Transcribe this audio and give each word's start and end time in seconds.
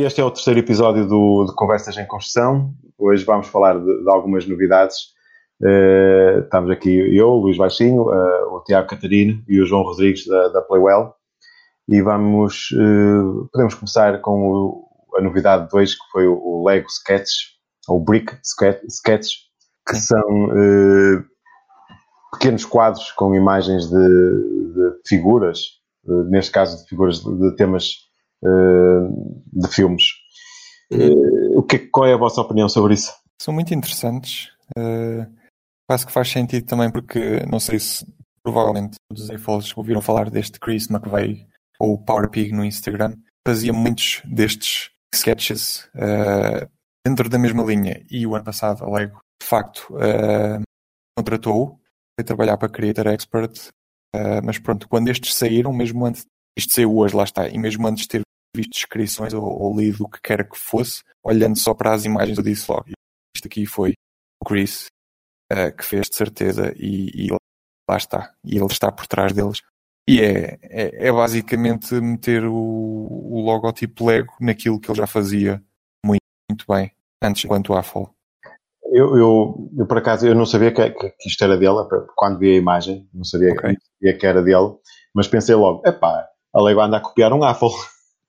Este 0.00 0.20
é 0.20 0.24
o 0.24 0.30
terceiro 0.30 0.60
episódio 0.60 1.04
do, 1.08 1.44
de 1.44 1.56
Conversas 1.56 1.96
em 1.96 2.06
Construção. 2.06 2.72
Hoje 2.96 3.24
vamos 3.24 3.48
falar 3.48 3.80
de, 3.80 4.04
de 4.04 4.08
algumas 4.08 4.46
novidades. 4.46 5.08
Uh, 5.60 6.38
estamos 6.44 6.70
aqui 6.70 7.18
eu, 7.18 7.30
Luís 7.30 7.56
Baixinho, 7.56 8.02
uh, 8.02 8.54
o 8.54 8.62
Tiago 8.62 8.86
Catarino 8.86 9.42
e 9.48 9.60
o 9.60 9.66
João 9.66 9.82
Rodrigues 9.82 10.24
da, 10.24 10.50
da 10.50 10.62
Playwell. 10.62 11.12
E 11.88 12.00
vamos, 12.00 12.70
uh, 12.70 13.48
podemos 13.52 13.74
começar 13.74 14.20
com 14.20 14.40
o, 14.40 14.88
a 15.16 15.20
novidade 15.20 15.68
2, 15.68 15.92
que 15.92 16.10
foi 16.12 16.28
o, 16.28 16.34
o, 16.34 16.64
Lego 16.64 16.86
Sketch, 16.86 17.56
ou 17.88 17.98
Brick 17.98 18.38
Sketch, 18.44 19.30
que 19.84 19.96
são 19.96 20.22
pequenos 22.34 22.64
quadros 22.64 23.10
com 23.10 23.34
imagens 23.34 23.90
de, 23.90 23.96
de 23.96 25.08
figuras, 25.08 25.58
neste 26.30 26.52
caso 26.52 26.84
de 26.84 26.88
figuras 26.88 27.18
de, 27.18 27.36
de 27.36 27.56
temas 27.56 28.07
de 28.42 29.68
filmes. 29.68 30.04
Uh, 30.92 31.58
o 31.58 31.62
que, 31.62 31.78
qual 31.78 32.06
é 32.06 32.14
a 32.14 32.18
vossa 32.18 32.40
opinião 32.40 32.68
sobre 32.68 32.94
isso? 32.94 33.12
São 33.40 33.52
muito 33.52 33.74
interessantes. 33.74 34.50
Uh, 34.76 35.26
quase 35.88 36.06
que 36.06 36.12
faz 36.12 36.28
sentido 36.28 36.66
também 36.66 36.90
porque, 36.90 37.44
não 37.46 37.60
sei 37.60 37.78
se 37.78 38.06
provavelmente 38.42 38.96
os 39.12 39.30
AFOLs 39.30 39.76
ouviram 39.76 40.00
falar 40.00 40.30
deste 40.30 40.58
Chris 40.58 40.88
McVeigh 40.90 41.46
ou 41.78 41.98
Power 41.98 42.30
Pig 42.30 42.52
no 42.52 42.64
Instagram. 42.64 43.14
Fazia 43.46 43.72
muitos 43.72 44.22
destes 44.24 44.90
sketches 45.14 45.88
uh, 45.94 46.68
dentro 47.06 47.28
da 47.28 47.38
mesma 47.38 47.62
linha. 47.62 48.02
E 48.10 48.26
o 48.26 48.34
ano 48.34 48.44
passado 48.44 48.84
a 48.84 48.90
Lego, 48.90 49.20
de 49.40 49.46
facto, 49.46 49.86
uh, 49.94 50.62
contratou-o. 51.16 51.78
Trabalhar 52.24 52.56
para 52.56 52.68
Creator 52.68 53.06
Expert. 53.08 53.68
Uh, 54.14 54.42
mas 54.44 54.58
pronto, 54.58 54.88
quando 54.88 55.08
estes 55.08 55.34
saíram, 55.34 55.72
mesmo 55.72 56.04
antes, 56.04 56.26
isto 56.58 56.74
saiu 56.74 56.96
hoje, 56.96 57.14
lá 57.14 57.22
está, 57.22 57.48
e 57.48 57.56
mesmo 57.56 57.86
antes 57.86 58.02
de 58.02 58.08
ter 58.08 58.22
visto 58.58 58.72
descrições 58.72 59.32
ou, 59.32 59.44
ou 59.44 59.78
lido 59.78 60.04
o 60.04 60.08
que 60.08 60.20
quer 60.20 60.48
que 60.48 60.58
fosse, 60.58 61.02
olhando 61.22 61.58
só 61.58 61.74
para 61.74 61.94
as 61.94 62.04
imagens, 62.04 62.36
eu 62.36 62.44
disse 62.44 62.70
logo: 62.70 62.86
isto 63.34 63.46
aqui 63.46 63.66
foi 63.66 63.94
o 64.40 64.44
Chris 64.44 64.86
uh, 65.52 65.74
que 65.76 65.84
fez 65.84 66.08
de 66.08 66.16
certeza 66.16 66.74
e, 66.76 67.26
e, 67.26 67.28
lá 67.30 67.96
está. 67.96 68.34
E 68.44 68.56
ele 68.56 68.66
está 68.66 68.90
por 68.90 69.06
trás 69.06 69.32
deles. 69.32 69.62
E 70.08 70.20
é, 70.20 70.58
é, 70.62 71.08
é 71.08 71.12
basicamente 71.12 71.94
meter 71.94 72.44
o, 72.44 72.54
o 72.54 73.42
logotipo 73.44 74.06
Lego 74.06 74.32
naquilo 74.40 74.80
que 74.80 74.90
ele 74.90 74.98
já 74.98 75.06
fazia 75.06 75.62
muito, 76.04 76.22
muito 76.50 76.64
bem 76.66 76.90
antes 77.22 77.44
quanto 77.44 77.74
à 77.74 77.82
Fall. 77.82 78.14
Eu, 78.90 79.18
eu, 79.18 79.70
eu, 79.76 79.86
por 79.86 79.98
acaso, 79.98 80.26
eu 80.26 80.34
não 80.34 80.46
sabia 80.46 80.72
que, 80.72 80.90
que, 80.90 81.10
que, 81.10 81.28
isto 81.28 81.44
era 81.44 81.58
dele, 81.58 81.86
quando 82.16 82.38
vi 82.38 82.54
a 82.54 82.58
imagem, 82.58 83.06
não 83.12 83.22
sabia 83.22 83.52
okay. 83.52 83.76
que, 84.00 84.12
que 84.14 84.26
era 84.26 84.42
dele, 84.42 84.76
mas 85.14 85.28
pensei 85.28 85.54
logo, 85.54 85.86
epá, 85.86 86.26
a 86.54 86.62
Lego 86.62 86.80
anda 86.80 86.96
a 86.96 87.00
copiar 87.00 87.34
um 87.34 87.44
Apple. 87.44 87.68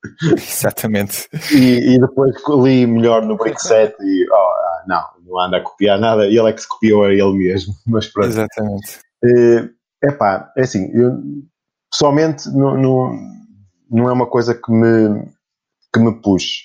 Exatamente. 0.36 1.28
E, 1.52 1.96
e, 1.96 2.00
depois 2.00 2.34
li 2.64 2.86
melhor 2.88 3.26
no 3.26 3.36
Brick 3.36 3.62
Set 3.62 3.96
e 4.00 4.26
oh, 4.32 4.88
não, 4.88 5.04
não 5.26 5.40
anda 5.40 5.58
a 5.58 5.62
copiar 5.62 6.00
nada, 6.00 6.26
ele 6.26 6.50
é 6.50 6.54
que 6.54 6.62
se 6.62 6.70
copiou 6.70 7.04
a 7.04 7.14
ele 7.14 7.34
mesmo. 7.34 7.74
Mas 7.88 8.08
pronto. 8.08 8.30
Exatamente. 8.30 9.00
É 9.24 9.80
epá, 10.04 10.52
é 10.58 10.62
assim, 10.62 10.90
eu, 10.94 11.20
pessoalmente 11.92 12.50
não, 12.50 12.78
não, 12.78 13.20
não 13.90 14.10
é 14.10 14.14
uma 14.14 14.28
coisa 14.28 14.54
que 14.54 14.72
me, 14.72 15.26
que 15.94 16.00
me 16.00 16.22
puxe. 16.22 16.64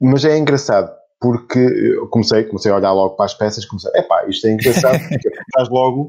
Mas 0.00 0.24
é 0.24 0.38
engraçado, 0.38 0.90
porque 1.20 1.58
eu 1.58 2.08
comecei, 2.08 2.44
comecei 2.44 2.72
a 2.72 2.76
olhar 2.76 2.92
logo 2.92 3.16
para 3.16 3.26
as 3.26 3.34
peças, 3.34 3.66
comecei, 3.66 3.90
epá, 3.94 4.26
isto 4.26 4.46
é 4.46 4.52
engraçado, 4.52 4.98
porque 5.08 5.30
faz 5.54 5.68
logo 5.68 6.06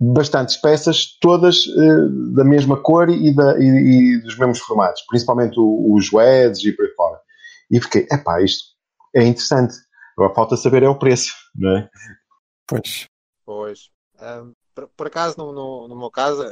bastantes 0.00 0.56
peças, 0.56 1.18
todas 1.20 1.66
uh, 1.66 2.34
da 2.34 2.42
mesma 2.42 2.80
cor 2.80 3.10
e, 3.10 3.34
da, 3.34 3.58
e, 3.58 3.64
e, 3.64 4.22
dos 4.22 4.38
mesmos 4.38 4.58
formatos, 4.60 5.02
principalmente 5.06 5.56
os 5.58 6.10
WEDs 6.10 6.64
e 6.64 6.72
por 6.72 6.86
aí 6.86 6.94
fora. 6.94 7.20
E 7.70 7.80
fiquei, 7.80 8.06
epá, 8.10 8.40
isto 8.42 8.64
é 9.14 9.22
interessante. 9.22 9.74
Agora 10.16 10.34
falta 10.34 10.56
saber 10.56 10.82
é 10.82 10.88
o 10.88 10.98
preço, 10.98 11.34
não 11.54 11.76
é? 11.76 11.90
Pois. 12.66 13.08
Pois. 13.44 13.90
Um, 14.20 14.54
por, 14.74 14.88
por, 14.88 15.06
acaso, 15.06 15.36
no, 15.36 15.52
no, 15.52 15.88
no, 15.88 15.96
meu 15.96 16.10
caso, 16.10 16.44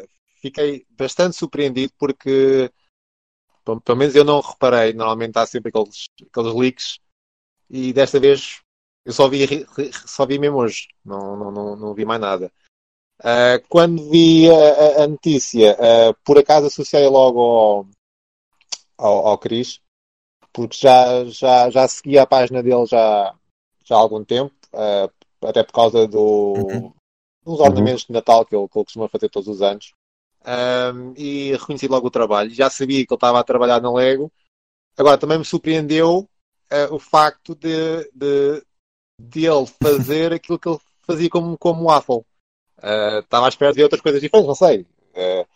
fiquei 0.42 0.84
bastante 0.90 1.36
surpreendido 1.36 1.92
porque, 1.98 2.70
pelo, 3.64 3.80
pelo 3.80 3.98
menos 3.98 4.14
eu 4.14 4.24
não 4.24 4.40
reparei, 4.40 4.92
normalmente 4.92 5.38
há 5.38 5.46
sempre 5.46 5.70
aqueles, 5.70 6.06
aqueles 6.30 6.54
leaks 6.54 6.98
e 7.70 7.92
desta 7.92 8.18
vez 8.20 8.60
eu 9.04 9.12
só 9.12 9.28
vi, 9.28 9.66
só 10.06 10.26
vi 10.26 10.38
mesmo 10.38 10.58
hoje, 10.58 10.88
não, 11.04 11.36
não, 11.36 11.50
não, 11.50 11.76
não 11.76 11.94
vi 11.94 12.04
mais 12.04 12.20
nada. 12.20 12.52
Uh, 13.20 13.58
quando 13.68 14.08
vi 14.10 14.48
a, 14.48 15.02
a 15.02 15.08
notícia, 15.08 15.74
uh, 15.74 16.14
por 16.24 16.38
acaso 16.38 16.68
associei 16.68 17.08
logo 17.08 17.40
ao, 17.40 17.86
ao, 18.96 19.26
ao 19.26 19.38
Cris, 19.38 19.80
porque 20.52 20.76
já, 20.76 21.24
já, 21.24 21.68
já 21.68 21.88
seguia 21.88 22.22
a 22.22 22.26
página 22.26 22.62
dele 22.62 22.86
já, 22.86 23.34
já 23.84 23.96
há 23.96 23.98
algum 23.98 24.24
tempo, 24.24 24.54
uh, 24.72 25.12
até 25.46 25.64
por 25.64 25.72
causa 25.72 26.06
do, 26.06 26.54
uhum. 26.54 26.92
dos 27.44 27.58
ornamentos 27.58 28.02
uhum. 28.02 28.06
de 28.06 28.12
Natal 28.12 28.46
que 28.46 28.54
ele, 28.54 28.68
que 28.68 28.78
ele 28.78 28.84
costuma 28.84 29.08
fazer 29.08 29.28
todos 29.28 29.48
os 29.48 29.62
anos. 29.62 29.92
Um, 30.46 31.12
e 31.16 31.52
reconheci 31.52 31.88
logo 31.88 32.06
o 32.06 32.12
trabalho. 32.12 32.50
Já 32.50 32.70
sabia 32.70 33.04
que 33.04 33.12
ele 33.12 33.16
estava 33.16 33.40
a 33.40 33.44
trabalhar 33.44 33.82
na 33.82 33.92
Lego. 33.92 34.32
Agora, 34.96 35.18
também 35.18 35.38
me 35.38 35.44
surpreendeu 35.44 36.28
o 36.90 36.98
facto 36.98 37.54
de, 37.54 38.08
de, 38.14 38.62
de 39.20 39.46
ele 39.46 39.66
fazer 39.82 40.32
aquilo 40.32 40.58
que 40.58 40.68
ele 40.68 40.78
fazia 41.02 41.28
como, 41.28 41.58
como 41.58 41.84
waffle. 41.86 42.24
Uh, 42.78 43.18
estava 43.20 43.46
à 43.46 43.48
espera 43.48 43.72
de 43.72 43.82
outras 43.82 44.00
coisas 44.00 44.20
diferentes, 44.20 44.48
não 44.48 44.54
sei. 44.54 44.86
Uh, 45.14 45.46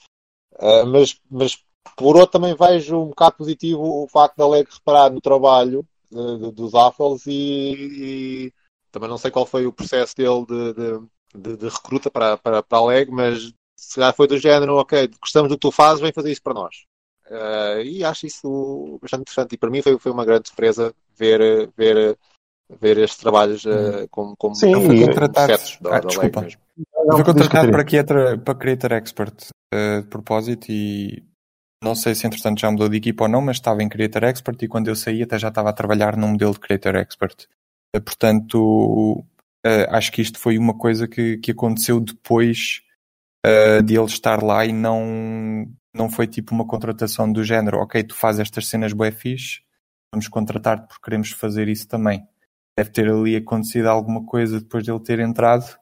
uh, 0.55 0.87
mas, 0.87 1.21
mas 1.31 1.65
por 1.97 2.17
outro 2.17 2.33
também 2.33 2.55
vejo 2.55 2.99
um 2.99 3.09
bocado 3.09 3.37
positivo 3.37 3.83
o 3.83 4.09
facto 4.09 4.37
da 4.37 4.49
Leg 4.49 4.67
reparar 4.71 5.11
no 5.11 5.21
trabalho 5.21 5.87
dos 6.55 6.75
Affles 6.75 7.27
e, 7.27 7.33
e, 7.33 8.53
também 8.91 9.09
não 9.09 9.17
sei 9.17 9.31
qual 9.31 9.47
foi 9.47 9.67
o 9.67 9.73
processo 9.73 10.15
dele 10.15 10.45
de, 10.47 10.75
de, 10.75 11.09
de, 11.35 11.57
de 11.57 11.69
recruta 11.69 12.11
para, 12.11 12.37
para, 12.37 12.63
para 12.63 12.79
a 12.79 12.85
Leg, 12.85 13.11
mas 13.11 13.53
se 13.75 13.97
calhar 13.97 14.15
foi 14.15 14.29
do 14.29 14.39
género, 14.39 14.77
ok, 14.77 15.11
gostamos 15.21 15.49
do 15.49 15.57
que 15.57 15.61
tu 15.61 15.73
fazes, 15.73 16.03
vem 16.03 16.13
fazer 16.13 16.31
isso 16.31 16.43
para 16.43 16.55
nós. 16.55 16.85
Uh, 17.27 17.81
e 17.83 18.05
acho 18.05 18.27
isso 18.27 18.99
bastante 19.01 19.23
interessante. 19.23 19.55
E 19.55 19.59
para 19.59 19.71
mim 19.71 19.81
foi, 19.81 19.99
foi 19.99 20.13
uma 20.13 20.25
grande 20.25 20.49
surpresa 20.49 20.95
ver, 21.17 21.71
ver, 21.77 22.19
ver 22.81 22.99
estes 22.99 23.19
trabalhos 23.19 23.65
uh, 23.65 24.07
como, 24.11 24.37
como 24.37 24.55
Sim, 24.55 24.73
foi 24.85 25.07
contratado, 25.07 25.53
da, 25.81 25.97
ah, 25.97 26.01
desculpa. 26.01 26.41
mesmo. 26.43 26.61
Não, 26.77 27.17
foi 27.17 27.25
contratado 27.25 27.71
para 27.71 27.85
Creator, 27.85 28.39
para 28.39 28.55
Creator 28.55 28.93
Expert 28.93 29.51
uh, 29.75 30.03
de 30.03 30.09
propósito 30.09 30.71
e 30.71 31.23
não 31.83 31.95
sei 31.95 32.15
se 32.15 32.27
entretanto 32.27 32.61
já 32.61 32.71
mudou 32.71 32.89
de 32.89 32.97
equipa 32.97 33.25
ou 33.25 33.29
não, 33.29 33.43
mas 33.43 33.57
estava 33.57 33.83
em 33.83 33.89
Creator 33.89 34.25
Expert 34.25 34.63
e 34.63 34.69
quando 34.69 34.89
eu 34.89 34.97
saí 34.97 35.23
até 35.23 35.39
já 35.39 35.49
estava 35.49 35.71
a 35.71 35.75
trabalhar 35.75 36.17
num 36.17 36.29
modelo 36.29 36.53
de 36.53 36.61
Creator 36.61 36.97
Expert. 36.97 37.47
Uh, 37.95 38.01
portanto, 38.01 39.25
uh, 39.67 39.87
acho 39.91 40.13
que 40.13 40.23
isto 40.23 40.39
foi 40.39 40.57
uma 40.57 40.77
coisa 40.77 41.07
que, 41.07 41.39
que 41.39 41.51
aconteceu 41.51 42.01
depois 42.01 42.83
de 43.85 43.97
ele 43.97 44.05
estar 44.05 44.41
lá 44.41 44.65
e 44.65 44.73
não, 44.73 45.67
não 45.93 46.09
foi 46.09 46.29
tipo 46.29 46.55
uma 46.55 46.65
contratação 46.65 47.33
do 47.33 47.43
género, 47.43 47.79
ok, 47.79 48.05
tu 48.05 48.15
fazes 48.15 48.43
estas 48.43 48.69
cenas 48.69 48.93
bué 48.93 49.11
fixe, 49.11 49.63
vamos 50.15 50.29
contratar-te 50.29 50.87
porque 50.87 51.03
queremos 51.03 51.31
fazer 51.33 51.67
isso 51.67 51.89
também. 51.89 52.25
Deve 52.79 52.91
ter 52.91 53.11
ali 53.11 53.35
acontecido 53.35 53.87
alguma 53.87 54.25
coisa 54.25 54.61
depois 54.61 54.85
de 54.85 54.93
ele 54.93 55.01
ter 55.01 55.19
entrado 55.19 55.77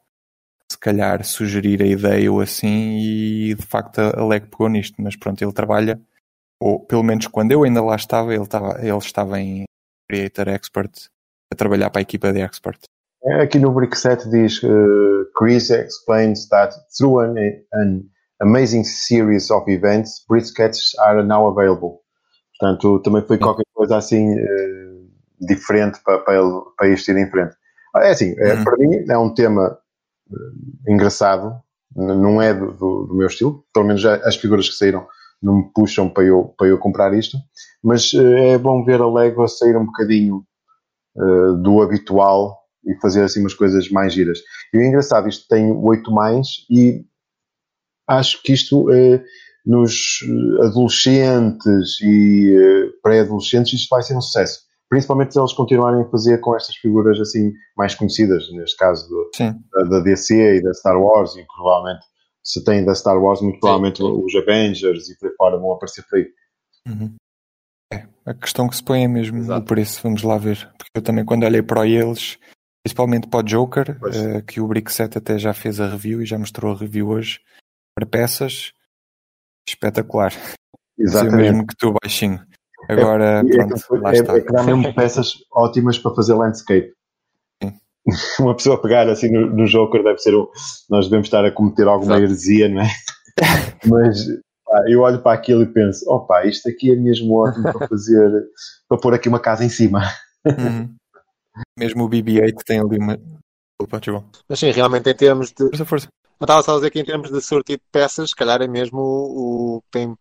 se 0.70 0.78
calhar 0.78 1.24
sugerir 1.24 1.82
a 1.82 1.86
ideia 1.86 2.30
ou 2.30 2.40
assim 2.40 2.98
e 2.98 3.54
de 3.54 3.66
facto 3.66 3.98
a 3.98 4.24
Leg 4.24 4.46
pegou 4.46 4.68
nisto, 4.68 4.94
mas 5.02 5.16
pronto, 5.16 5.42
ele 5.42 5.52
trabalha, 5.52 6.00
ou 6.60 6.78
pelo 6.78 7.02
menos 7.02 7.26
quando 7.26 7.50
eu 7.50 7.64
ainda 7.64 7.82
lá 7.82 7.96
estava, 7.96 8.32
ele 8.32 8.44
estava, 8.44 8.78
ele 8.80 8.96
estava 8.98 9.40
em 9.40 9.64
Creator 10.08 10.48
Expert 10.48 11.08
a 11.52 11.56
trabalhar 11.56 11.90
para 11.90 12.00
a 12.00 12.02
equipa 12.02 12.32
de 12.32 12.40
Expert. 12.40 12.78
É, 13.24 13.42
aqui 13.42 13.58
no 13.58 13.72
Brick 13.72 13.98
Set 13.98 14.28
diz 14.30 14.62
uh, 14.62 15.26
Chris 15.36 15.70
explains 15.70 16.48
that 16.48 16.72
through 16.96 17.18
an, 17.18 17.34
an 17.74 18.04
amazing 18.40 18.84
series 18.84 19.50
of 19.50 19.68
events, 19.68 20.24
Brick 20.28 20.46
Sketches 20.46 20.96
are 21.00 21.22
now 21.24 21.48
available. 21.48 21.98
Portanto, 22.58 23.00
também 23.02 23.26
foi 23.26 23.38
qualquer 23.38 23.64
coisa 23.74 23.96
assim 23.96 24.34
uh, 24.34 25.10
diferente 25.40 25.98
para, 26.04 26.20
para, 26.20 26.38
ele, 26.38 26.60
para 26.76 26.88
isto 26.88 27.10
ir 27.10 27.16
em 27.16 27.28
frente. 27.28 27.56
É 27.96 28.10
assim, 28.10 28.36
é, 28.38 28.54
uhum. 28.54 28.64
para 28.64 28.76
mim 28.76 29.04
é 29.08 29.18
um 29.18 29.34
tema 29.34 29.76
engraçado, 30.86 31.60
não 31.94 32.40
é 32.40 32.54
do, 32.54 32.72
do, 32.72 33.06
do, 33.06 33.14
meu 33.14 33.26
estilo, 33.26 33.64
pelo 33.72 33.86
menos 33.86 34.04
as 34.04 34.36
figuras 34.36 34.68
que 34.68 34.76
saíram 34.76 35.06
não 35.42 35.56
me 35.56 35.72
puxam 35.74 36.08
para 36.08 36.24
eu, 36.24 36.54
para 36.56 36.68
eu 36.68 36.78
comprar 36.78 37.14
isto, 37.14 37.38
mas 37.82 38.12
uh, 38.12 38.36
é 38.36 38.58
bom 38.58 38.84
ver 38.84 39.00
a 39.00 39.10
Lego 39.10 39.46
sair 39.48 39.76
um 39.76 39.86
bocadinho 39.86 40.44
uh, 41.16 41.56
do 41.62 41.80
habitual 41.80 42.58
e 42.84 42.94
fazer 43.00 43.22
assim 43.22 43.40
umas 43.40 43.54
coisas 43.54 43.88
mais 43.90 44.12
giras. 44.12 44.38
E 44.72 44.78
o 44.78 44.82
engraçado, 44.82 45.28
isto 45.28 45.46
tem 45.48 45.72
8 45.72 46.10
mais 46.12 46.46
e 46.70 47.04
acho 48.06 48.42
que 48.42 48.52
isto 48.52 48.90
uh, 48.90 49.22
nos 49.64 50.20
adolescentes 50.62 52.00
e 52.02 52.92
pré-adolescentes 53.02 53.80
isto 53.80 53.88
vai 53.90 54.02
ser 54.02 54.16
um 54.16 54.20
sucesso 54.20 54.69
principalmente 54.90 55.32
se 55.32 55.40
eles 55.40 55.52
continuarem 55.52 56.02
a 56.02 56.10
fazer 56.10 56.38
com 56.38 56.54
estas 56.56 56.74
figuras 56.76 57.18
assim 57.20 57.52
mais 57.76 57.94
conhecidas, 57.94 58.50
neste 58.52 58.76
caso 58.76 59.08
do, 59.08 59.30
da, 59.72 59.82
da, 59.84 60.00
DC 60.00 60.56
e 60.56 60.62
da 60.62 60.74
Star 60.74 61.00
Wars, 61.00 61.36
e 61.36 61.46
provavelmente 61.46 62.04
se 62.42 62.62
tem 62.64 62.84
da 62.84 62.94
Star 62.94 63.16
Wars, 63.16 63.40
muito 63.40 63.60
provavelmente 63.60 63.98
sim, 63.98 64.04
sim. 64.04 64.24
os 64.24 64.34
Avengers 64.34 65.08
e 65.08 65.18
por 65.18 65.28
aí 65.28 65.34
fora 65.36 65.56
vão 65.56 65.72
aparecer 65.72 66.04
por 66.10 66.18
aí. 66.18 66.26
Uhum. 66.88 67.14
É, 67.92 68.06
a 68.26 68.34
questão 68.34 68.68
que 68.68 68.76
se 68.76 68.82
põe 68.82 69.04
é 69.04 69.08
mesmo 69.08 69.38
Exato. 69.38 69.60
o 69.60 69.64
preço, 69.64 70.02
vamos 70.02 70.22
lá 70.24 70.36
ver. 70.36 70.68
Porque 70.76 70.90
eu 70.96 71.02
também 71.02 71.24
quando 71.24 71.44
olhei 71.44 71.62
para 71.62 71.86
eles, 71.86 72.36
principalmente 72.82 73.28
para 73.28 73.40
o 73.40 73.42
Joker, 73.44 73.90
eh, 73.90 74.42
que 74.42 74.60
o 74.60 74.66
Brickset 74.66 75.16
até 75.16 75.38
já 75.38 75.54
fez 75.54 75.80
a 75.80 75.88
review 75.88 76.20
e 76.20 76.26
já 76.26 76.36
mostrou 76.36 76.72
a 76.72 76.76
review 76.76 77.08
hoje, 77.10 77.40
para 77.94 78.06
peças, 78.06 78.72
espetacular. 79.68 80.32
Exatamente. 80.98 81.36
mesmo 81.36 81.66
que 81.66 81.76
tu 81.76 81.94
baixinho. 82.02 82.44
Agora, 82.92 83.42
E 83.44 83.50
é 83.52 83.56
pronto, 83.66 83.74
que- 83.74 83.96
lá 83.98 84.10
é- 84.10 84.14
está. 84.14 84.36
é 84.36 84.40
que 84.40 84.52
dá 84.52 84.62
mesmo 84.62 84.94
peças 84.94 85.32
ótimas 85.52 85.98
para 85.98 86.14
fazer 86.14 86.34
landscape. 86.34 86.92
Sim. 87.62 87.72
Uma 88.40 88.56
pessoa 88.56 88.80
pegar 88.80 89.08
assim 89.08 89.30
no, 89.30 89.46
no 89.54 89.66
Joker 89.66 90.02
deve 90.02 90.18
ser 90.18 90.34
um. 90.34 90.46
Nós 90.88 91.06
devemos 91.06 91.26
estar 91.26 91.44
a 91.44 91.50
cometer 91.52 91.86
alguma 91.86 92.14
Exato. 92.16 92.24
heresia, 92.24 92.68
não 92.68 92.82
é? 92.82 92.88
Mas 93.86 94.26
pá, 94.64 94.84
eu 94.88 95.00
olho 95.00 95.22
para 95.22 95.32
aquilo 95.38 95.62
e 95.62 95.66
penso: 95.66 96.04
opa, 96.10 96.44
isto 96.46 96.68
aqui 96.68 96.92
é 96.92 96.96
mesmo 96.96 97.34
ótimo 97.36 97.72
para 97.72 97.88
fazer. 97.88 98.30
para 98.88 98.98
pôr 98.98 99.14
aqui 99.14 99.28
uma 99.28 99.40
casa 99.40 99.64
em 99.64 99.68
cima. 99.68 100.00
Uhum. 100.46 100.94
Mesmo 101.78 102.04
o 102.04 102.08
BB-8 102.08 102.54
tem 102.64 102.80
ali 102.80 102.98
uma. 102.98 103.18
João. 104.04 104.24
Mas 104.48 104.58
sim, 104.58 104.70
realmente 104.70 105.08
em 105.08 105.14
termos 105.14 105.52
de. 105.52 105.64
Força, 105.68 105.84
força. 105.84 106.08
Eu 106.38 106.44
estava 106.44 106.62
só 106.62 106.72
a 106.72 106.74
dizer 106.76 106.90
que 106.90 107.00
em 107.00 107.04
termos 107.04 107.30
de 107.30 107.40
sortido 107.40 107.78
de 107.78 107.90
peças, 107.92 108.30
se 108.30 108.36
calhar 108.36 108.60
é 108.62 108.68
mesmo 108.68 108.98
o 109.00 109.76
o 109.76 109.80
que 109.82 109.88
tem 109.90 110.14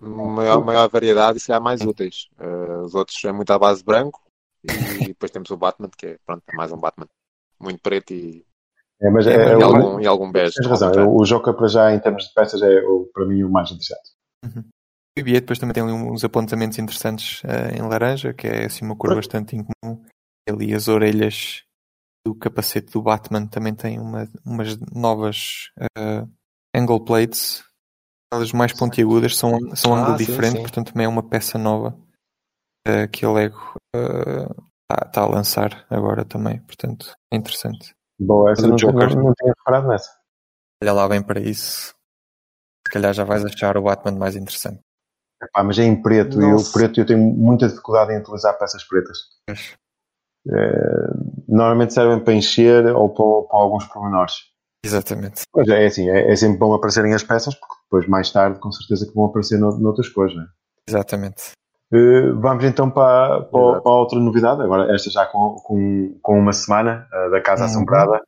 maior, 0.00 0.64
maior 0.64 0.88
variedade 0.88 1.38
e 1.38 1.40
se 1.40 1.46
calhar 1.48 1.62
mais 1.62 1.80
úteis. 1.84 2.28
Eh, 2.38 2.76
os 2.84 2.94
outros 2.94 3.22
é 3.24 3.32
muito 3.32 3.50
à 3.52 3.58
base 3.58 3.82
branco 3.84 4.20
e 4.64 4.68
depois 5.08 5.30
temos 5.30 5.50
o 5.50 5.56
Batman, 5.56 5.90
que 5.96 6.06
é, 6.06 6.18
pronto, 6.26 6.42
é 6.48 6.56
mais 6.56 6.72
um 6.72 6.78
Batman. 6.78 7.06
Muito 7.58 7.80
preto 7.82 8.12
e, 8.12 8.44
É, 9.00 9.10
mas 9.10 9.26
É, 9.26 9.32
é, 9.34 9.36
mas 9.38 9.46
é 9.46 9.50
e, 9.50 9.52
eu- 9.52 9.64
algum, 9.64 10.00
e 10.00 10.06
algum 10.06 10.32
bege. 10.32 10.54
tens 10.54 10.66
razão. 10.66 10.88
contrário. 10.88 11.14
O 11.14 11.24
Joker, 11.24 11.54
para 11.54 11.66
já, 11.68 11.94
em 11.94 12.00
termos 12.00 12.24
de 12.24 12.34
peças, 12.34 12.62
é 12.62 12.80
o- 12.82 13.08
para 13.12 13.26
mim 13.26 13.42
o 13.42 13.50
mais 13.50 13.70
interessante. 13.70 14.10
O 14.44 15.22
BB-8 15.22 15.40
depois 15.40 15.58
também 15.58 15.74
tem 15.74 15.82
ali 15.82 15.92
uns 15.92 16.24
apontamentos 16.24 16.78
interessantes 16.78 17.42
eh, 17.44 17.76
em 17.76 17.82
laranja, 17.82 18.32
que 18.32 18.46
é 18.46 18.66
assim 18.66 18.84
uma 18.84 18.96
cor 18.96 19.14
bastante 19.14 19.56
incomum. 19.56 20.02
Ali 20.48 20.72
as 20.74 20.88
orelhas 20.88 21.62
do 22.26 22.34
capacete 22.34 22.92
do 22.92 23.02
Batman 23.02 23.46
também 23.46 23.74
têm 23.74 23.98
uma, 23.98 24.28
umas 24.44 24.78
novas 24.92 25.70
eh, 25.98 26.24
angle 26.74 27.04
plates. 27.04 27.64
Elas 28.32 28.52
mais 28.52 28.72
pontiagudas 28.72 29.36
são, 29.36 29.58
são 29.74 29.94
Ah, 29.94 30.00
ângulo 30.02 30.18
sim, 30.18 30.24
diferente, 30.26 30.56
sim. 30.56 30.62
portanto 30.62 30.92
também 30.92 31.04
é 31.06 31.08
uma 31.08 31.22
peça 31.22 31.58
nova 31.58 31.98
eh, 32.86 33.08
que 33.08 33.24
a 33.24 33.30
Lego 33.32 33.74
está 35.06 35.22
a 35.22 35.26
lançar 35.26 35.84
agora 35.90 36.24
também. 36.24 36.60
Portanto, 36.62 37.12
é 37.32 37.36
interessante. 37.36 37.92
Boa, 38.20 38.52
essa 38.52 38.66
não, 38.66 38.76
Joker- 38.76 39.14
não, 39.16 39.24
não 39.24 39.34
tinha 39.34 39.52
reparado 39.56 39.88
nessa. 39.88 40.10
Olha 40.82 40.92
lá 40.92 41.08
bem 41.08 41.22
para 41.22 41.40
isso. 41.40 41.94
Se 42.86 42.92
calhar 42.92 43.12
já 43.12 43.24
vais 43.24 43.44
achar 43.44 43.76
o 43.76 43.82
Batman 43.82 44.16
mais 44.18 44.36
interessante. 44.36 44.80
Epá, 45.42 45.64
mas 45.64 45.78
é 45.78 45.84
em 45.84 46.00
preto 46.00 46.40
e 46.40 46.52
o 46.52 46.72
preto 46.72 47.00
eu 47.00 47.06
tenho 47.06 47.18
muita 47.18 47.66
dificuldade 47.68 48.12
em 48.12 48.18
utilizar 48.18 48.58
peças 48.58 48.84
pretas. 48.84 49.18
Pois. 49.46 49.74
Eh, 50.48 51.10
normalmente 51.48 51.92
servem 51.94 52.22
para 52.22 52.34
encher 52.34 52.86
ou 52.94 53.08
para, 53.12 53.48
para 53.48 53.58
alguns 53.58 53.86
pormenores. 53.86 54.34
Exatamente. 54.84 55.42
Mas 55.54 55.68
é 55.68 55.86
assim, 55.86 56.08
é, 56.08 56.32
é 56.32 56.36
sempre 56.36 56.58
bom 56.58 56.72
aparecerem 56.72 57.12
as 57.14 57.22
peças, 57.22 57.54
porque 57.54 57.74
depois, 57.84 58.08
mais 58.08 58.30
tarde, 58.32 58.58
com 58.58 58.72
certeza 58.72 59.06
que 59.06 59.14
vão 59.14 59.26
aparecer 59.26 59.58
no, 59.58 59.78
noutras 59.78 60.08
cores. 60.08 60.34
Né? 60.34 60.46
Exatamente. 60.88 61.52
Eh, 61.92 62.32
vamos 62.36 62.64
então 62.64 62.88
para, 62.90 63.42
para, 63.42 63.80
para 63.80 63.92
outra 63.92 64.18
novidade, 64.18 64.62
agora 64.62 64.94
esta 64.94 65.10
já 65.10 65.26
com, 65.26 65.56
com, 65.56 66.18
com 66.22 66.38
uma 66.38 66.52
semana, 66.52 67.06
eh, 67.12 67.30
da 67.30 67.40
Casa 67.42 67.64
Uhum. 67.64 67.68
Assombrada. 67.70 68.20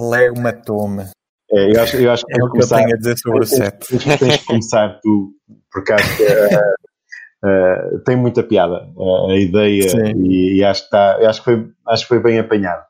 Lego 0.00 0.40
matou-me. 0.40 1.04
É, 1.52 1.76
eu, 1.76 1.82
acho, 1.82 1.96
eu 1.96 2.10
acho 2.10 2.24
que 2.24 2.32
É 2.32 2.36
tens 2.36 2.44
o 2.44 2.46
de 2.46 2.52
que 2.52 2.58
eu 2.58 2.68
começar, 2.68 2.76
tenho 2.76 2.94
a 2.94 2.98
dizer 2.98 3.18
sobre 3.18 3.40
o 3.40 3.46
set. 3.46 3.86
tens, 4.18 4.38
de 4.38 4.44
começar 4.46 4.98
tu, 5.02 5.32
porque 5.70 5.92
acho 5.92 6.16
que 6.16 6.22
eh, 7.44 7.98
tem 8.06 8.16
muita 8.16 8.42
piada 8.42 8.88
a 9.28 9.36
ideia 9.36 10.12
e, 10.16 10.58
e 10.58 10.64
acho, 10.64 10.80
que 10.82 10.86
está, 10.86 11.16
acho, 11.28 11.40
que 11.40 11.44
foi, 11.44 11.68
acho 11.88 12.02
que 12.02 12.08
foi 12.08 12.20
bem 12.20 12.38
apanhado. 12.38 12.82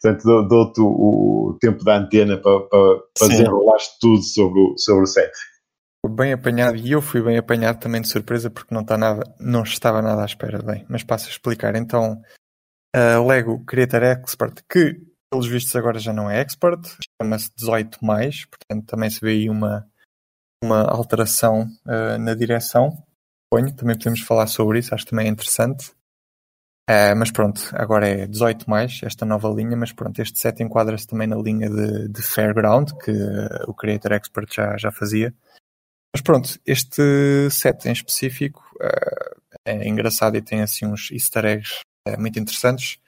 Portanto, 0.00 0.24
dou- 0.24 0.48
dou-te 0.48 0.80
o, 0.80 1.58
tempo 1.60 1.84
da 1.84 1.98
antena 1.98 2.38
para, 2.38 2.60
para, 2.60 2.96
para 3.18 3.26
Sim. 3.26 3.28
desenrolares 3.28 3.98
tudo 4.00 4.22
sobre 4.22 4.60
o, 4.60 4.78
sobre 4.78 5.02
o 5.02 5.06
set. 5.06 5.30
Foi 6.04 6.14
bem 6.14 6.32
apanhado 6.32 6.76
e 6.76 6.92
eu 6.92 7.02
fui 7.02 7.20
bem 7.22 7.36
apanhado 7.36 7.78
também 7.78 8.00
de 8.00 8.08
surpresa 8.08 8.50
porque 8.50 8.74
não, 8.74 8.80
está 8.80 8.96
nada, 8.96 9.22
não 9.38 9.62
estava 9.62 10.00
nada 10.00 10.22
à 10.22 10.24
espera 10.24 10.62
bem. 10.62 10.86
Mas 10.88 11.04
passo 11.04 11.26
a 11.26 11.30
explicar. 11.30 11.76
Então, 11.76 12.20
a 12.94 13.22
Lego 13.22 13.62
Creator 13.64 14.02
Expert, 14.02 14.62
que 14.68 14.98
pelos 15.30 15.46
vistos 15.46 15.76
agora 15.76 15.98
já 15.98 16.12
não 16.12 16.28
é 16.30 16.40
Expert, 16.40 16.80
chama-se 17.20 17.50
18, 17.56 17.98
portanto 18.00 18.86
também 18.86 19.10
se 19.10 19.20
vê 19.20 19.30
aí 19.30 19.50
uma, 19.50 19.86
uma 20.64 20.82
alteração 20.82 21.68
eh, 21.86 22.18
na 22.18 22.34
direção. 22.34 22.90
Ponho, 23.52 23.74
também 23.74 23.96
podemos 23.96 24.20
falar 24.20 24.46
sobre 24.46 24.78
isso, 24.78 24.94
acho 24.94 25.04
que 25.04 25.10
também 25.10 25.26
é 25.26 25.30
interessante. 25.30 25.92
Eh, 26.90 27.14
mas 27.14 27.30
pronto, 27.30 27.70
agora 27.74 28.08
é 28.08 28.26
18 28.26 28.66
esta 29.04 29.24
nova 29.24 29.48
linha, 29.48 29.76
mas 29.76 29.92
pronto, 29.92 30.20
este 30.20 30.40
set 30.40 30.60
enquadra-se 30.60 31.06
também 31.06 31.28
na 31.28 31.36
linha 31.36 31.70
de, 31.70 32.08
de 32.08 32.20
Fairground, 32.20 32.92
que 33.04 33.12
eh, 33.12 33.64
o 33.68 33.72
Creator 33.72 34.10
Expert 34.14 34.52
já, 34.52 34.76
já 34.76 34.90
fazia. 34.90 35.32
Mas 36.12 36.20
pronto, 36.20 36.58
este 36.66 37.48
set 37.48 37.86
em 37.86 37.92
específico 37.92 38.64
eh, 38.80 39.36
é 39.66 39.88
engraçado 39.88 40.36
e 40.36 40.42
tem 40.42 40.62
assim 40.62 40.84
uns 40.84 41.12
easter 41.12 41.44
eggs 41.44 41.78
muito 42.18 42.40
interessantes. 42.40 42.98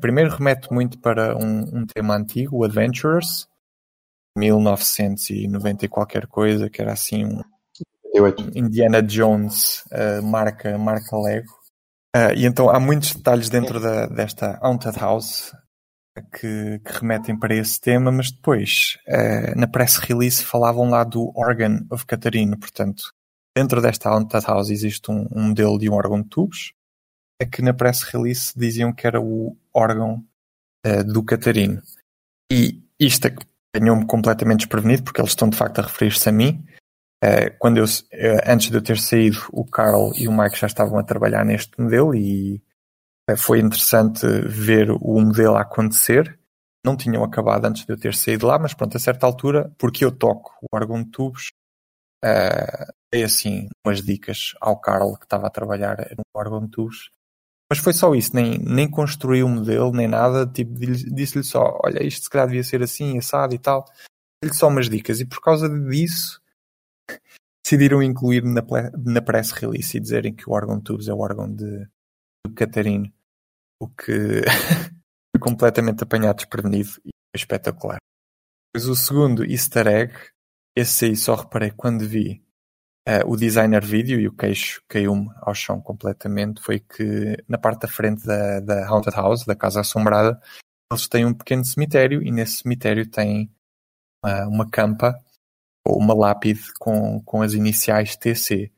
Primeiro 0.00 0.36
remete 0.36 0.72
muito 0.72 0.98
para 0.98 1.36
um, 1.36 1.80
um 1.80 1.86
tema 1.86 2.14
antigo, 2.14 2.58
o 2.58 2.64
Adventurers, 2.64 3.48
1990 4.36 5.86
e 5.86 5.88
qualquer 5.88 6.26
coisa, 6.26 6.70
que 6.70 6.80
era 6.80 6.92
assim 6.92 7.24
um 7.24 7.42
Indiana 8.54 9.02
Jones 9.02 9.82
marca, 10.22 10.78
marca 10.78 11.16
Lego. 11.16 11.61
Eh, 12.14 12.34
e 12.36 12.46
então 12.46 12.68
há 12.68 12.78
muitos 12.78 13.14
detalhes 13.14 13.48
dentro 13.48 13.80
da, 13.80 14.06
desta 14.06 14.58
Haunted 14.62 14.98
House 14.98 15.52
que, 16.32 16.78
que 16.80 16.92
remetem 16.92 17.38
para 17.38 17.54
esse 17.54 17.80
tema, 17.80 18.12
mas 18.12 18.30
depois 18.30 18.98
eh, 19.06 19.54
na 19.54 19.66
press 19.66 19.96
release 19.96 20.44
falavam 20.44 20.90
lá 20.90 21.04
do 21.04 21.32
Organ 21.34 21.86
of 21.90 22.04
Catarino, 22.04 22.58
portanto 22.58 23.14
dentro 23.56 23.80
desta 23.80 24.10
Haunted 24.10 24.44
House 24.46 24.70
existe 24.70 25.10
um, 25.10 25.26
um 25.30 25.48
modelo 25.48 25.78
de 25.78 25.88
um 25.88 25.94
órgão 25.94 26.20
de 26.20 26.28
tubos, 26.28 26.74
é 27.40 27.46
que 27.46 27.62
na 27.62 27.72
press 27.72 28.02
release 28.02 28.52
diziam 28.56 28.92
que 28.92 29.06
era 29.06 29.20
o 29.20 29.56
órgão 29.72 30.24
eh, 30.84 31.02
do 31.02 31.22
Catarino. 31.24 31.82
E 32.50 32.82
isto 32.98 33.28
ganhou-me 33.74 34.06
completamente 34.06 34.60
desprevenido, 34.60 35.02
porque 35.02 35.20
eles 35.20 35.30
estão 35.30 35.48
de 35.48 35.56
facto 35.56 35.78
a 35.78 35.82
referir-se 35.82 36.28
a 36.28 36.32
mim, 36.32 36.64
eh, 37.22 37.50
quando 37.50 37.78
eu, 37.78 37.84
eh, 38.10 38.50
antes 38.52 38.68
de 38.68 38.76
eu 38.76 38.82
ter 38.82 38.98
saído, 38.98 39.38
o 39.52 39.64
Carl 39.64 40.10
e 40.16 40.26
o 40.26 40.32
Mike 40.36 40.58
já 40.58 40.66
estavam 40.66 40.98
a 40.98 41.04
trabalhar 41.04 41.44
neste 41.44 41.80
modelo 41.80 42.12
e 42.14 42.60
eh, 43.30 43.36
foi 43.36 43.60
interessante 43.60 44.26
ver 44.26 44.90
o 44.90 45.20
modelo 45.20 45.56
acontecer. 45.56 46.38
Não 46.84 46.96
tinham 46.96 47.22
acabado 47.22 47.66
antes 47.66 47.86
de 47.86 47.92
eu 47.92 47.98
ter 47.98 48.14
saído 48.14 48.46
lá, 48.48 48.58
mas 48.58 48.74
pronto, 48.74 48.96
a 48.96 49.00
certa 49.00 49.24
altura, 49.24 49.72
porque 49.78 50.04
eu 50.04 50.10
toco 50.10 50.52
o 50.62 50.76
órgão 50.76 51.02
de 51.04 51.10
tubos, 51.10 51.52
eh, 52.24 52.86
dei 53.12 53.24
assim 53.24 53.68
umas 53.86 54.02
dicas 54.02 54.54
ao 54.60 54.80
Carl 54.80 55.16
que 55.16 55.24
estava 55.26 55.46
a 55.46 55.50
trabalhar 55.50 55.98
no 56.16 56.24
órgão 56.34 56.64
de 56.64 56.70
tubos. 56.72 57.10
Mas 57.70 57.78
foi 57.78 57.92
só 57.92 58.14
isso, 58.14 58.34
nem, 58.34 58.58
nem 58.58 58.90
construí 58.90 59.44
o 59.44 59.48
modelo, 59.48 59.92
nem 59.92 60.08
nada, 60.08 60.46
tipo, 60.46 60.74
disse-lhe 60.74 61.44
só, 61.44 61.78
olha, 61.84 62.02
isto 62.04 62.24
se 62.24 62.30
calhar 62.30 62.48
devia 62.48 62.64
ser 62.64 62.82
assim, 62.82 63.16
assado 63.18 63.54
e 63.54 63.58
tal. 63.58 63.84
Dei-lhe 64.42 64.56
só 64.56 64.68
umas 64.68 64.90
dicas 64.90 65.20
e 65.20 65.26
por 65.26 65.40
causa 65.40 65.68
disso 65.88 66.41
decidiram 67.64 68.02
incluir-me 68.02 68.52
na, 68.52 68.62
na 69.04 69.22
press 69.22 69.52
release 69.52 69.96
e 69.96 70.00
dizerem 70.00 70.34
que 70.34 70.48
o 70.48 70.52
órgão 70.52 70.78
de 70.78 70.84
tubos 70.84 71.08
é 71.08 71.12
o 71.12 71.20
órgão 71.20 71.52
de, 71.52 71.86
do 72.46 72.52
Catarino, 72.54 73.12
o 73.80 73.88
que 73.88 74.42
foi 75.34 75.40
completamente 75.40 76.02
apanhado 76.02 76.36
desprevenido 76.36 76.88
e 77.04 77.10
foi 77.10 77.10
espetacular. 77.36 77.98
Depois 78.74 78.88
o 78.88 78.96
segundo 78.96 79.44
easter 79.44 79.86
egg, 79.86 80.14
esse 80.76 81.06
aí 81.06 81.16
só 81.16 81.34
reparei 81.34 81.70
quando 81.70 82.06
vi 82.06 82.42
eh, 83.06 83.24
o 83.24 83.36
designer 83.36 83.84
vídeo 83.84 84.20
e 84.20 84.28
o 84.28 84.34
queixo 84.34 84.82
caiu-me 84.88 85.28
ao 85.40 85.54
chão 85.54 85.80
completamente, 85.80 86.62
foi 86.62 86.80
que 86.80 87.36
na 87.48 87.58
parte 87.58 87.82
da 87.82 87.88
frente 87.88 88.24
da, 88.24 88.60
da 88.60 88.88
Haunted 88.88 89.14
House, 89.14 89.44
da 89.44 89.56
Casa 89.56 89.80
Assombrada, 89.80 90.40
eles 90.90 91.08
têm 91.08 91.24
um 91.24 91.34
pequeno 91.34 91.64
cemitério 91.64 92.22
e 92.22 92.30
nesse 92.30 92.58
cemitério 92.58 93.08
tem 93.08 93.50
ah, 94.22 94.46
uma 94.46 94.68
campa 94.70 95.18
uma 95.86 96.14
lápide 96.14 96.72
com, 96.78 97.20
com 97.22 97.42
as 97.42 97.54
iniciais 97.54 98.16
TC, 98.16 98.70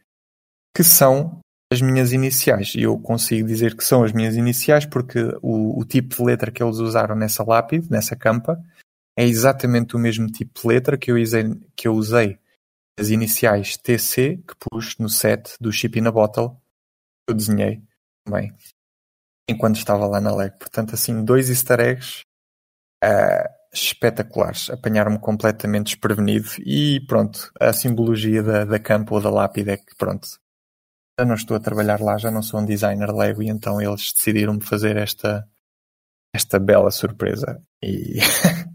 que 0.74 0.82
são 0.82 1.40
as 1.72 1.80
minhas 1.80 2.12
iniciais. 2.12 2.74
E 2.74 2.82
eu 2.82 2.98
consigo 2.98 3.46
dizer 3.46 3.76
que 3.76 3.84
são 3.84 4.04
as 4.04 4.12
minhas 4.12 4.36
iniciais 4.36 4.86
porque 4.86 5.18
o, 5.42 5.78
o 5.78 5.84
tipo 5.84 6.16
de 6.16 6.22
letra 6.22 6.50
que 6.50 6.62
eles 6.62 6.78
usaram 6.78 7.14
nessa 7.14 7.44
lápide, 7.44 7.90
nessa 7.90 8.16
campa, 8.16 8.62
é 9.16 9.24
exatamente 9.24 9.94
o 9.96 9.98
mesmo 9.98 10.26
tipo 10.26 10.60
de 10.60 10.66
letra 10.66 10.98
que 10.98 11.10
eu 11.10 11.16
usei, 11.16 11.44
que 11.76 11.86
eu 11.86 11.94
usei 11.94 12.38
as 12.98 13.08
iniciais 13.08 13.76
TC, 13.76 14.42
que 14.46 14.54
pus 14.58 14.96
no 14.98 15.08
set 15.08 15.56
do 15.60 15.72
Chip 15.72 15.98
in 15.98 16.06
a 16.06 16.12
Bottle, 16.12 16.50
que 16.50 17.32
eu 17.32 17.34
desenhei 17.34 17.82
também, 18.24 18.52
enquanto 19.48 19.76
estava 19.76 20.06
lá 20.06 20.20
na 20.20 20.34
Lego. 20.34 20.58
Portanto, 20.58 20.94
assim, 20.94 21.24
dois 21.24 21.50
easter 21.50 21.80
eggs 21.80 22.22
ah, 23.02 23.50
espetaculares. 23.74 24.70
Apanharam-me 24.70 25.18
completamente 25.18 25.86
desprevenido 25.86 26.48
e 26.64 27.00
pronto, 27.06 27.50
a 27.60 27.72
simbologia 27.72 28.42
da, 28.42 28.64
da 28.64 28.78
campo 28.78 29.14
ou 29.14 29.20
da 29.20 29.30
lápide 29.30 29.70
é 29.70 29.76
que 29.76 29.94
pronto, 29.96 30.28
já 31.18 31.24
não 31.26 31.34
estou 31.34 31.56
a 31.56 31.60
trabalhar 31.60 32.00
lá, 32.00 32.16
já 32.18 32.30
não 32.30 32.42
sou 32.42 32.60
um 32.60 32.64
designer 32.66 33.10
Lego 33.12 33.42
e 33.42 33.48
então 33.48 33.80
eles 33.80 34.12
decidiram 34.12 34.60
fazer 34.60 34.96
esta, 34.96 35.48
esta 36.34 36.58
bela 36.58 36.90
surpresa. 36.90 37.62
E 37.82 38.18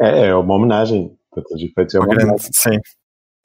É, 0.00 0.26
é 0.28 0.34
uma 0.34 0.54
homenagem. 0.54 1.18
Para 1.30 1.42
todos 1.42 1.62
os 1.62 1.68
efeitos 1.70 1.94
é 1.94 1.98
uma 1.98 2.06
grande, 2.08 2.24
homenagem. 2.24 2.50
sim. 2.54 2.78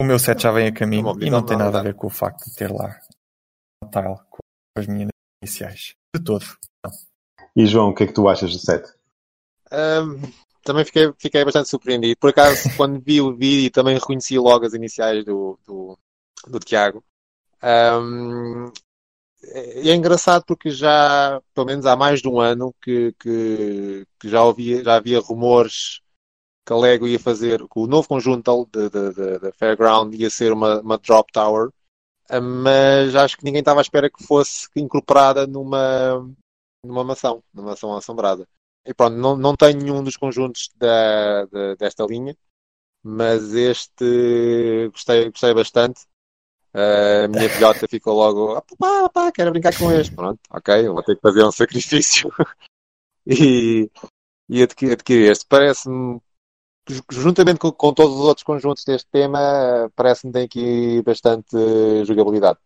O 0.01 0.05
meu 0.05 0.19
set 0.19 0.41
já 0.41 0.51
vem 0.51 0.65
a 0.65 0.67
É 0.67 0.71
caminho 0.71 1.15
e 1.21 1.29
não 1.29 1.43
tem 1.45 1.57
nada 1.57 1.69
a 1.69 1.73
nada. 1.73 1.83
ver 1.83 1.95
com 1.95 2.07
o 2.07 2.09
facto 2.11 2.45
de 2.45 2.55
ter 2.55 2.71
lá 2.71 2.99
uma 3.83 3.89
tile 3.91 4.15
com 4.29 4.39
as 4.77 4.87
minhas 4.87 5.09
iniciais. 5.43 5.95
De 6.15 6.23
todo. 6.23 6.45
E 7.55 7.65
João, 7.65 7.89
o 7.89 7.95
que 7.95 8.03
é 8.03 8.07
que 8.07 8.13
tu 8.13 8.27
achas 8.29 8.51
do 8.51 8.59
set? 8.59 8.83
Ahm, 9.71 10.21
também 10.63 10.85
fiquei, 10.85 11.11
fiquei 11.17 11.45
bastante 11.45 11.69
surpreendido. 11.69 12.17
Por 12.19 12.29
acaso, 12.31 12.63
quando 12.77 13.01
vi 13.01 13.21
o 13.21 13.35
vídeo, 13.35 13.71
também 13.71 13.95
reconheci 13.95 14.37
logo 14.37 14.65
as 14.65 14.73
iniciais 14.73 15.23
do, 15.25 15.59
do, 15.65 15.97
do 16.47 16.59
Tiago. 16.59 17.03
Ahm, 17.61 18.71
e 19.81 19.89
é 19.89 19.95
engraçado 19.95 20.43
porque 20.45 20.69
já, 20.71 21.41
pelo 21.53 21.67
menos 21.67 21.85
há 21.85 21.95
mais 21.95 22.21
de 22.21 22.29
um 22.29 22.39
ano, 22.39 22.73
que, 22.81 23.13
que, 23.19 24.05
que 24.19 24.29
já, 24.29 24.43
ouvia, 24.43 24.83
já 24.83 24.95
havia 24.95 25.19
rumores 25.19 26.01
que 26.65 26.73
a 26.73 26.77
Lego 26.77 27.07
ia 27.07 27.19
fazer, 27.19 27.59
que 27.59 27.79
o 27.79 27.87
novo 27.87 28.07
conjunto 28.07 28.67
da 29.41 29.51
Fairground 29.53 30.15
ia 30.15 30.29
ser 30.29 30.53
uma, 30.53 30.79
uma 30.81 30.97
Drop 30.97 31.29
Tower, 31.31 31.69
mas 32.41 33.15
acho 33.15 33.37
que 33.37 33.43
ninguém 33.43 33.59
estava 33.59 33.81
à 33.81 33.83
espera 33.83 34.09
que 34.09 34.23
fosse 34.23 34.67
incorporada 34.77 35.45
numa, 35.45 36.25
numa 36.83 37.03
mansão, 37.03 37.43
numa 37.53 37.71
mansão 37.71 37.95
assombrada. 37.95 38.47
E 38.85 38.93
pronto, 38.93 39.15
não, 39.15 39.37
não 39.37 39.55
tenho 39.55 39.79
nenhum 39.79 40.03
dos 40.03 40.17
conjuntos 40.17 40.69
da, 40.75 41.45
da- 41.45 41.75
desta 41.75 42.05
linha, 42.05 42.35
mas 43.03 43.53
este 43.53 44.89
gostei, 44.91 45.29
gostei 45.31 45.53
bastante. 45.53 46.01
A 46.73 47.27
minha 47.27 47.49
filhota 47.49 47.87
ficou 47.87 48.15
logo, 48.15 48.55
ah, 48.55 48.63
pá, 48.79 49.09
pá, 49.09 49.31
quero 49.31 49.51
brincar 49.51 49.77
com 49.77 49.91
este. 49.91 50.13
Pronto, 50.15 50.39
ok, 50.49 50.87
vou 50.89 51.03
ter 51.03 51.15
que 51.15 51.21
fazer 51.21 51.43
um 51.45 51.51
sacrifício 51.53 52.31
e, 53.25 53.89
e 54.49 54.63
adquirir, 54.63 54.93
adquirir 54.93 55.31
este. 55.31 55.45
Parece-me, 55.47 56.19
juntamente 57.11 57.59
com, 57.59 57.71
com 57.71 57.93
todos 57.93 58.15
os 58.15 58.25
outros 58.25 58.43
conjuntos 58.43 58.83
deste 58.85 59.09
tema, 59.11 59.91
parece-me 59.95 60.31
que 60.33 60.39
tem 60.39 60.45
aqui 60.45 61.01
bastante 61.03 61.55
jogabilidade. 62.05 62.59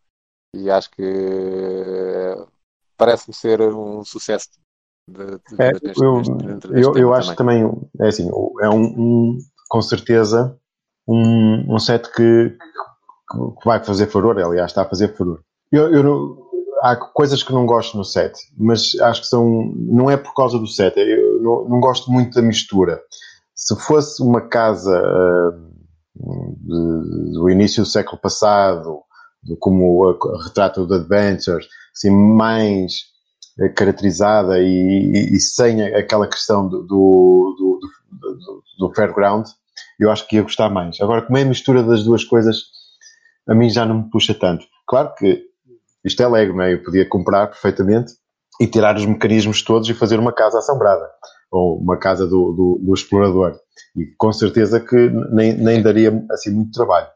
E 0.56 0.70
acho 0.72 0.90
que 0.92 1.04
eh, 1.04 2.46
parece-me 2.98 3.34
ser 3.34 3.62
um 3.62 4.04
sucesso 4.04 4.50
de, 5.08 5.26
de, 5.26 5.62
É, 5.62 5.72
deste- 5.72 6.04
eu, 6.04 6.22
deste- 6.22 6.72
eu, 6.74 6.98
eu 6.98 7.14
acho 7.14 7.32
que 7.32 7.38
também 7.38 7.64
é 8.02 8.08
assim, 8.08 8.30
é 8.62 8.70
um, 8.70 8.84
um- 8.84 9.38
com 9.70 9.82
certeza 9.82 10.58
um, 11.08 11.76
um 11.76 11.80
set 11.80 12.12
que, 12.12 12.50
que 13.60 13.66
vai 13.66 13.84
fazer 13.84 14.08
furor, 14.08 14.38
aliás, 14.38 14.72
está 14.72 14.82
a 14.84 14.90
fazer 14.90 15.16
furor. 15.16 15.40
Eu, 15.72 15.94
eu 15.94 16.04
não- 16.04 16.38
há 16.84 16.96
coisas 16.96 17.42
que 17.44 17.54
não 17.54 17.66
gosto 17.66 17.98
no 17.98 18.04
set, 18.04 18.34
mas 18.58 18.94
acho 19.02 19.22
que 19.22 19.28
são, 19.28 19.74
não 19.76 20.10
é 20.12 20.18
por 20.18 20.34
causa 20.34 20.60
do 20.60 20.68
set, 20.68 20.96
eu 20.98 21.42
não, 21.42 21.70
não 21.70 21.80
gosto 21.80 22.12
muito 22.12 22.36
da 22.36 22.42
mistura. 22.42 23.02
Se 23.56 23.76
fosse 23.76 24.22
uma 24.22 24.42
casa 24.42 24.96
ah, 24.98 25.52
de- 26.16 27.32
do 27.34 27.50
início 27.50 27.84
do 27.84 27.90
século 27.90 28.20
passado, 28.22 29.00
como 29.60 30.04
o 30.06 30.14
The 30.54 30.64
Adventures, 30.96 31.68
assim, 31.96 32.12
mais 32.12 32.94
caracterizada 33.76 34.60
e, 34.60 35.34
e- 35.36 35.40
sem 35.40 35.82
aquela 35.96 36.28
questão 36.28 36.68
do, 36.68 36.84
do, 36.84 37.56
do, 37.58 38.64
do- 38.80 38.94
fairground, 38.96 39.46
eu 40.00 40.12
acho 40.12 40.28
que 40.28 40.36
ia 40.36 40.44
gostar 40.44 40.70
mais. 40.70 41.00
Agora, 41.02 41.22
como 41.24 41.38
é 41.38 41.42
a 41.42 41.46
mistura 41.46 41.84
das 41.84 42.04
duas 42.04 42.24
coisas, 42.24 42.58
a 43.48 43.56
mim 43.56 43.70
já 43.70 43.86
não 43.86 44.04
me 44.04 44.10
puxa 44.10 44.34
tanto. 44.34 44.66
Claro 44.88 45.14
que 45.16 45.44
isto 46.06 46.22
é 46.22 46.28
Lego, 46.28 46.56
não 46.56 46.64
é? 46.64 46.74
Eu 46.74 46.84
podia 46.84 47.08
comprar 47.08 47.48
perfeitamente 47.48 48.14
e 48.62 48.68
tirar 48.68 48.96
os 48.96 49.06
mecanismos 49.06 49.62
todos 49.64 49.90
e 49.90 49.94
fazer 49.94 50.20
uma 50.20 50.34
casa 50.34 50.60
assombrada. 50.60 51.10
Ou 51.52 51.80
uma 51.80 51.98
casa 51.98 52.26
do, 52.28 52.52
do, 52.54 52.80
do 52.86 52.94
explorador. 52.94 53.58
E 53.96 54.06
com 54.18 54.32
certeza 54.32 54.80
que 54.80 55.10
nem, 55.32 55.54
nem 55.54 55.82
daria 55.82 56.12
assim 56.32 56.52
muito 56.52 56.72
trabalho. 56.72 57.08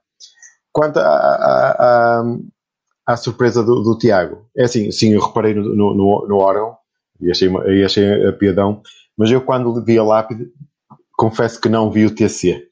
Quanto 0.74 0.98
à, 0.98 1.04
à, 1.04 2.24
à 3.12 3.18
surpresa 3.18 3.64
do, 3.64 3.82
do 3.82 3.98
Tiago, 3.98 4.46
é 4.58 4.64
assim, 4.64 4.92
sim, 4.92 5.14
eu 5.14 5.22
reparei 5.22 5.54
no, 5.54 5.64
no, 5.76 6.28
no, 6.28 6.38
órgão 6.38 6.76
e 7.20 7.30
achei, 7.32 7.50
e 7.50 7.84
achei 7.84 8.28
a 8.28 8.34
piadão, 8.34 8.82
mas 9.18 9.32
eu 9.32 9.42
quando 9.42 9.84
vi 9.84 9.98
a 9.98 10.04
lápide, 10.04 10.48
confesso 11.16 11.60
que 11.62 11.70
não 11.70 11.92
vi 11.92 12.06
o 12.06 12.16
TC. 12.16 12.68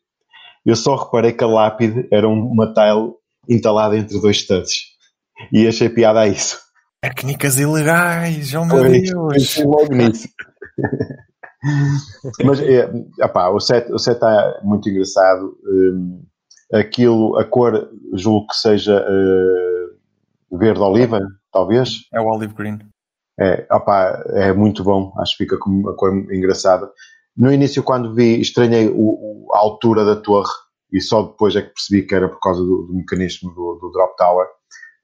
Eu 0.66 0.76
só 0.76 0.96
reparei 0.96 1.32
que 1.32 1.44
a 1.44 1.48
lápide 1.48 2.08
era 2.12 2.28
um- 2.28 2.48
uma 2.48 2.74
tile 2.74 3.14
entalada 3.48 3.98
entre 3.98 4.20
dois 4.20 4.38
studs. 4.38 4.90
E 5.52 5.68
achei 5.68 5.90
piada 5.90 6.22
a 6.22 6.28
isso. 6.28 6.60
Técnicas 7.02 7.58
ilegais, 7.60 8.54
oh 8.54 8.66
meu 8.66 8.78
Foi- 8.80 9.02
Deus! 9.02 9.34
Pensei 9.34 9.64
logo 9.64 9.94
nisso. 9.94 10.28
Mas 12.44 12.60
é, 12.62 12.90
opá, 13.24 13.50
o 13.50 13.60
set 13.60 13.92
o 13.92 13.98
set 13.98 14.16
está 14.16 14.60
muito 14.64 14.90
engraçado. 14.90 15.58
Hum, 15.66 16.24
aquilo, 16.74 17.38
a 17.38 17.46
cor, 17.46 17.90
julgo 18.14 18.48
que 18.48 18.56
seja 18.56 19.06
eh, 19.08 19.69
verde 20.52 20.80
oliva, 20.82 21.20
talvez. 21.52 22.08
É 22.14 22.20
o 22.20 22.26
Olive 22.28 22.54
Green. 22.54 22.80
É, 23.40 23.66
opá, 23.72 24.22
é 24.34 24.52
muito 24.52 24.84
bom, 24.84 25.14
acho 25.20 25.38
que 25.38 25.44
fica 25.46 25.58
com 25.58 25.70
uma 25.70 25.96
cor 25.96 26.14
engraçada. 26.34 26.92
No 27.38 27.52
início, 27.52 27.82
quando 27.84 28.14
vi, 28.14 28.40
estranhei 28.42 28.90
o, 28.90 29.46
o- 29.48 29.54
a 29.54 29.60
altura 29.60 30.04
da 30.04 30.16
torre 30.16 30.52
e 30.92 31.00
só 31.00 31.22
depois 31.24 31.56
é 31.56 31.62
que 31.62 31.70
percebi 31.74 32.06
que 32.06 32.14
era 32.16 32.28
por 32.28 32.40
causa 32.42 32.62
do, 32.62 32.84
do 32.88 32.94
mecanismo 32.94 33.50
do, 33.54 33.76
do 33.82 33.92
Drop 33.92 34.16
Tower. 34.18 34.46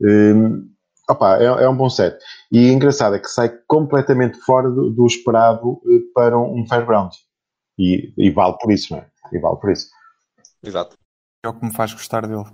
Hum, 0.01 0.69
opá, 1.09 1.37
é, 1.37 1.45
é 1.45 1.69
um 1.69 1.77
bom 1.77 1.89
set. 1.89 2.17
E 2.51 2.69
engraçado 2.71 3.15
é 3.15 3.19
que 3.19 3.29
sai 3.29 3.49
completamente 3.67 4.37
fora 4.41 4.69
do, 4.69 4.89
do 4.89 5.05
esperado 5.05 5.79
eh, 5.87 5.99
para 6.13 6.37
um 6.37 6.65
fairground. 6.67 7.13
E, 7.79 8.13
e 8.17 8.31
vale 8.31 8.57
por 8.59 8.71
isso, 8.71 8.93
não 8.93 8.99
é? 8.99 9.07
E 9.31 9.39
vale 9.39 9.57
por 9.57 9.71
isso. 9.71 9.87
Exato. 10.63 10.97
É 11.43 11.47
o 11.47 11.53
que 11.53 11.65
me 11.65 11.73
faz 11.73 11.93
gostar 11.93 12.27
dele. 12.27 12.45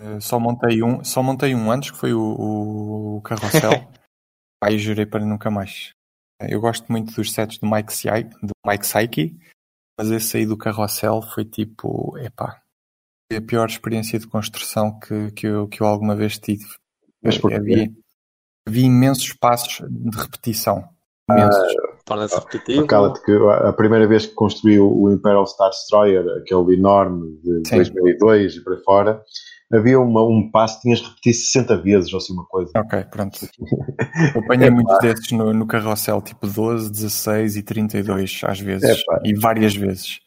Eh, 0.00 0.20
só 0.20 0.38
montei 0.38 0.82
um, 0.82 1.02
só 1.04 1.22
montei 1.22 1.54
um 1.54 1.70
antes, 1.70 1.90
que 1.90 1.98
foi 1.98 2.12
o, 2.12 3.16
o 3.16 3.22
carrossel. 3.22 3.70
Aí 4.62 4.78
jurei 4.78 5.06
para 5.06 5.24
nunca 5.24 5.50
mais. 5.50 5.92
Eh, 6.40 6.54
Eu 6.54 6.60
gosto 6.60 6.90
muito 6.90 7.12
dos 7.14 7.32
sets 7.32 7.58
do 7.58 7.70
Mike, 7.70 7.92
Psy, 7.92 8.24
do 8.42 8.52
Mike 8.66 8.84
Psyche, 8.84 9.36
mas 9.98 10.10
esse 10.10 10.36
aí 10.38 10.46
do 10.46 10.56
carrossel 10.56 11.20
foi 11.22 11.44
tipo, 11.44 12.16
epá, 12.18 12.62
foi 13.30 13.38
a 13.38 13.42
pior 13.42 13.68
experiência 13.68 14.18
de 14.18 14.26
construção 14.26 14.98
que, 14.98 15.30
que, 15.32 15.46
eu, 15.46 15.68
que 15.68 15.82
eu 15.82 15.86
alguma 15.86 16.14
vez 16.16 16.38
tive. 16.38 16.64
Mas 17.22 17.38
porquê? 17.38 17.56
havia, 17.56 17.92
havia 18.66 18.86
imensos 18.86 19.32
passos 19.34 19.86
de 19.88 20.16
repetição. 20.16 20.88
Imensos. 21.30 21.74
Torna-se 22.04 22.34
repetitivo. 22.34 22.86
Cala-te 22.86 23.22
que 23.24 23.32
a 23.32 23.68
a 23.68 23.72
primeira 23.72 24.06
vez 24.08 24.26
que 24.26 24.34
construiu 24.34 24.90
o 24.90 25.10
Imperial 25.10 25.46
Star 25.46 25.70
Destroyer, 25.70 26.24
aquele 26.38 26.74
enorme 26.74 27.38
de 27.42 27.68
Sim. 27.68 27.76
2002 27.76 28.56
e 28.56 28.64
para 28.64 28.76
fora, 28.78 29.24
havia 29.72 29.98
uma, 29.98 30.22
um 30.22 30.50
passo 30.50 30.76
que 30.76 30.82
tinhas 30.82 31.00
de 31.00 31.08
repetir 31.08 31.34
60 31.34 31.76
vezes 31.82 32.12
ou 32.12 32.18
assim 32.18 32.32
uma 32.32 32.44
coisa. 32.46 32.70
Ok, 32.76 33.04
pronto. 33.10 33.38
Eu 34.34 34.42
apanhei 34.42 34.68
muitos 34.70 34.98
desses 34.98 35.30
no, 35.32 35.52
no 35.52 35.66
carrossel, 35.66 36.20
tipo 36.20 36.46
12, 36.46 36.90
16 36.90 37.56
e 37.56 37.62
32 37.62 38.40
às 38.44 38.60
vezes. 38.60 39.00
Epá. 39.00 39.20
E 39.24 39.34
várias 39.34 39.74
vezes. 39.74 40.20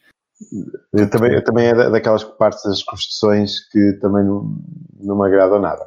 Eu 0.92 1.08
também, 1.08 1.32
eu 1.32 1.42
também 1.42 1.66
é 1.66 1.74
da- 1.74 1.88
daquelas 1.88 2.22
partes 2.24 2.62
das 2.64 2.82
construções 2.82 3.68
que 3.70 3.94
também 4.00 4.24
não, 4.24 4.54
não 5.00 5.18
me 5.18 5.26
agradam 5.26 5.60
nada. 5.60 5.84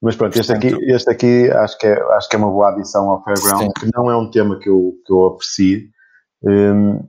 Mas 0.00 0.16
pronto, 0.16 0.38
este 0.38 0.52
aqui, 0.52 0.68
este 0.90 1.10
aqui 1.10 1.50
acho, 1.50 1.78
que 1.78 1.86
é, 1.86 2.02
acho 2.14 2.28
que 2.28 2.36
é 2.36 2.38
uma 2.38 2.50
boa 2.50 2.70
adição 2.70 3.08
ao 3.08 3.22
Fairground, 3.24 3.64
Sim. 3.64 3.70
que 3.78 3.90
não 3.94 4.10
é 4.10 4.16
um 4.16 4.30
tema 4.30 4.58
que 4.58 4.68
eu, 4.68 4.92
que 5.04 5.12
eu 5.12 5.24
aprecio, 5.26 5.80
hum, 6.42 7.00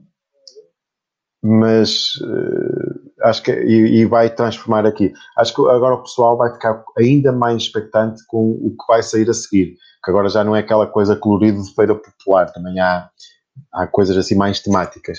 mas 1.42 2.12
eh, 2.22 3.05
acho 3.26 3.42
que 3.42 3.52
e, 3.52 4.00
e 4.00 4.04
vai 4.06 4.30
transformar 4.30 4.86
aqui. 4.86 5.12
Acho 5.36 5.54
que 5.54 5.60
agora 5.62 5.94
o 5.94 6.02
pessoal 6.02 6.36
vai 6.36 6.52
ficar 6.52 6.84
ainda 6.98 7.32
mais 7.32 7.62
expectante 7.62 8.24
com 8.26 8.52
o 8.52 8.70
que 8.70 8.86
vai 8.88 9.02
sair 9.02 9.28
a 9.28 9.34
seguir, 9.34 9.76
que 10.04 10.10
agora 10.10 10.28
já 10.28 10.44
não 10.44 10.54
é 10.54 10.60
aquela 10.60 10.86
coisa 10.86 11.16
colorida 11.16 11.60
de 11.60 11.74
feira 11.74 11.94
popular, 11.94 12.52
também 12.52 12.78
há, 12.80 13.10
há 13.72 13.86
coisas 13.86 14.16
assim 14.16 14.34
mais 14.34 14.60
temáticas. 14.60 15.18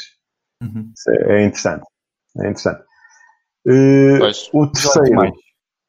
Uhum. 0.62 0.92
É 1.10 1.42
é 1.42 1.46
interessante. 1.46 1.86
É 2.38 2.42
interessante. 2.42 2.84
Eh, 3.68 4.18
Pois. 4.20 4.50
o 4.54 4.66
18 4.66 4.72
terceiro. 4.72 5.16
mais. 5.16 5.34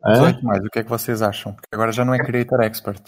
Hã? 0.05 0.13
18 0.13 0.45
mais, 0.45 0.65
o 0.65 0.71
que 0.71 0.79
é 0.79 0.85
que 0.85 0.91
vocês 0.91 1.23
acham? 1.23 1.53
Porque 1.53 1.69
agora 1.73 1.93
já 1.93 2.05
não 2.05 2.15
é 2.15 2.19
Creator 2.19 2.61
Expert. 2.63 3.03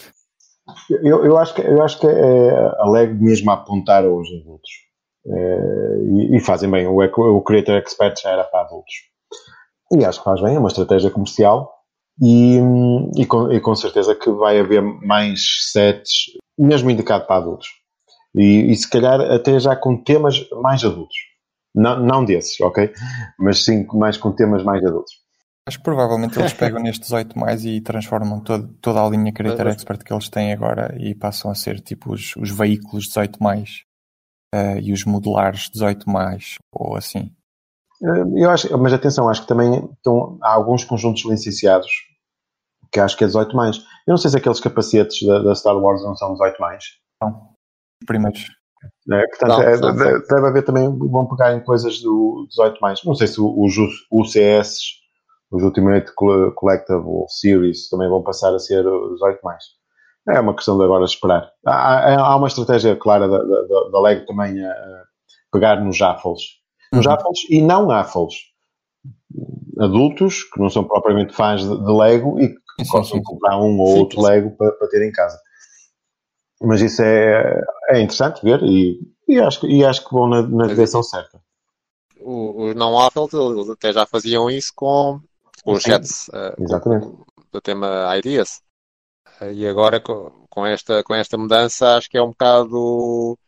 Eu, 0.88 1.24
eu 1.24 1.36
acho 1.36 1.54
que, 1.54 1.62
eu 1.62 1.82
acho 1.82 1.98
que 1.98 2.06
é 2.06 2.72
alegre 2.78 3.16
mesmo 3.20 3.50
a 3.50 3.54
apontar 3.54 4.04
aos 4.04 4.28
adultos. 4.28 4.70
Eh, 5.26 5.98
e, 6.02 6.36
e 6.36 6.40
fazem 6.40 6.70
bem. 6.70 6.86
O, 6.86 7.00
o 7.00 7.42
Creator 7.42 7.76
Expert 7.76 8.20
já 8.20 8.30
era 8.30 8.44
para 8.44 8.62
adultos. 8.62 8.94
E 9.92 10.04
acho 10.04 10.18
que 10.18 10.24
faz 10.24 10.40
bem, 10.40 10.54
é 10.54 10.58
uma 10.58 10.68
estratégia 10.68 11.10
comercial. 11.10 11.72
E, 12.22 12.58
e, 13.16 13.24
com, 13.26 13.50
e 13.50 13.60
com 13.60 13.74
certeza 13.74 14.14
que 14.14 14.30
vai 14.30 14.60
haver 14.60 14.82
mais 14.82 15.70
sets, 15.72 16.26
mesmo 16.58 16.90
indicado 16.90 17.26
para 17.26 17.36
adultos. 17.36 17.68
E, 18.36 18.70
e 18.70 18.76
se 18.76 18.88
calhar 18.88 19.20
até 19.20 19.58
já 19.58 19.74
com 19.74 19.96
temas 19.96 20.46
mais 20.62 20.84
adultos. 20.84 21.16
Não, 21.74 22.00
não 22.00 22.24
desses, 22.24 22.60
ok? 22.60 22.92
Mas 23.38 23.64
sim 23.64 23.86
mais 23.94 24.16
com 24.16 24.32
temas 24.32 24.62
mais 24.62 24.84
adultos. 24.84 25.14
Acho 25.66 25.78
que 25.78 25.84
provavelmente 25.84 26.38
eles 26.38 26.52
pegam 26.52 26.82
nestes 26.82 27.08
18 27.08 27.38
mais 27.38 27.64
e 27.64 27.80
transformam 27.80 28.40
todo, 28.40 28.68
toda 28.80 29.04
a 29.04 29.08
linha 29.08 29.32
Creator 29.32 29.68
Expert 29.68 30.02
que 30.02 30.12
eles 30.12 30.28
têm 30.28 30.52
agora 30.52 30.96
e 30.98 31.14
passam 31.14 31.50
a 31.50 31.54
ser 31.54 31.80
tipo 31.80 32.12
os, 32.12 32.34
os 32.36 32.50
veículos 32.50 33.06
18 33.06 33.42
mais 33.42 33.84
eh, 34.54 34.80
e 34.80 34.92
os 34.92 35.04
modulares 35.04 35.68
18 35.70 36.08
mais 36.08 36.54
ou 36.72 36.96
assim. 36.96 37.30
Eh, 38.02 38.24
Eu 38.42 38.50
acho, 38.50 38.76
mas 38.78 38.92
atenção, 38.92 39.28
acho 39.28 39.42
que 39.42 39.48
também 39.48 39.84
estão, 39.92 40.38
há 40.42 40.52
alguns 40.54 40.84
conjuntos 40.84 41.24
licenciados 41.24 41.90
que 42.92 42.98
acho 43.00 43.16
que 43.16 43.24
é 43.24 43.26
18 43.26 43.54
mais. 43.54 43.76
Eu 44.06 44.12
não 44.12 44.16
sei 44.18 44.30
se 44.30 44.36
aqueles 44.36 44.58
capacetes 44.60 45.24
da, 45.26 45.38
da 45.40 45.54
Star 45.54 45.76
Wars 45.76 46.02
não 46.02 46.16
são 46.16 46.32
18 46.32 46.60
mais. 46.60 46.84
Os 47.22 48.06
primeiros. 48.06 48.46
né? 49.06 49.24
Portanto, 49.28 49.48
Não, 49.48 49.62
é- 49.62 49.76
não, 49.78 49.92
de- 49.94 50.26
deve 50.26 50.46
haver 50.48 50.64
também, 50.64 50.88
vão 50.98 51.26
pegar 51.28 51.54
em 51.54 51.62
coisas 51.62 52.00
do 52.00 52.46
18 52.48 52.80
mais. 52.80 53.04
Não 53.04 53.14
sei 53.14 53.26
se 53.28 53.40
os 53.40 53.74
UCS, 54.10 54.78
os 55.52 55.62
Ultimate 55.62 56.12
Coll- 56.14 56.52
Collectible 56.54 57.26
Series, 57.28 57.88
também 57.88 58.08
vão 58.08 58.22
passar 58.22 58.54
a 58.54 58.58
ser 58.58 58.86
os 58.86 59.12
18 59.14 59.40
mais. 59.44 59.62
É 60.28 60.38
uma 60.38 60.54
questão 60.54 60.76
de 60.78 60.84
agora 60.84 61.04
esperar. 61.04 61.50
Há, 61.66 62.14
há- 62.14 62.36
uma 62.36 62.46
estratégia 62.46 62.94
clara 62.96 63.26
da, 63.28 63.38
da, 63.38 63.62
da- 63.62 63.90
também 64.26 64.62
a, 64.64 64.70
a 64.70 65.02
pegar 65.52 65.82
nos 65.82 65.96
Jaffles. 65.96 66.42
Nos 66.92 66.98
Uhum. 67.06 67.12
Jaffles 67.12 67.38
e 67.50 67.60
não 67.62 67.88
Jaffles. 67.90 68.34
Adultos 69.78 70.44
que 70.44 70.60
não 70.60 70.68
são 70.68 70.84
propriamente 70.84 71.32
fãs 71.32 71.62
de, 71.62 71.68
de 71.84 71.92
Lego 71.92 72.38
e 72.40 72.48
que 72.48 72.60
de 73.18 73.22
comprar 73.22 73.58
um 73.58 73.78
ou 73.78 73.86
Sim, 73.86 73.98
outro 74.00 74.20
sim. 74.20 74.26
Lego 74.26 74.56
para, 74.56 74.72
para 74.72 74.88
ter 74.88 75.08
em 75.08 75.12
casa. 75.12 75.38
Mas 76.62 76.82
isso 76.82 77.00
é, 77.02 77.60
é 77.88 78.00
interessante 78.00 78.42
ver 78.42 78.62
e, 78.62 79.00
e, 79.26 79.40
acho, 79.40 79.60
que- 79.60 79.66
e 79.66 79.84
acho 79.84 80.06
que 80.06 80.12
vão 80.12 80.28
na, 80.28 80.42
na 80.42 80.66
direção 80.66 81.02
certa. 81.02 81.40
Os 82.22 82.74
não 82.74 82.98
Affelt, 82.98 83.32
eles 83.32 83.70
até 83.70 83.92
já 83.92 84.04
faziam 84.04 84.50
isso 84.50 84.72
com, 84.76 85.20
os 85.64 85.82
jets 85.82 86.28
eh, 86.34 86.54
exatamente. 86.60 87.06
do 87.50 87.60
tema 87.62 88.14
Ideas. 88.18 88.60
Eh, 89.40 89.52
E 89.54 89.66
agora 89.68 90.00
com, 90.00 90.66
esta, 90.66 91.02
com 91.04 91.14
esta 91.14 91.36
mudança 91.38 91.96
acho 91.96 92.08
que 92.10 92.18
é 92.18 92.22
um 92.22 92.30
bocado. 92.30 93.38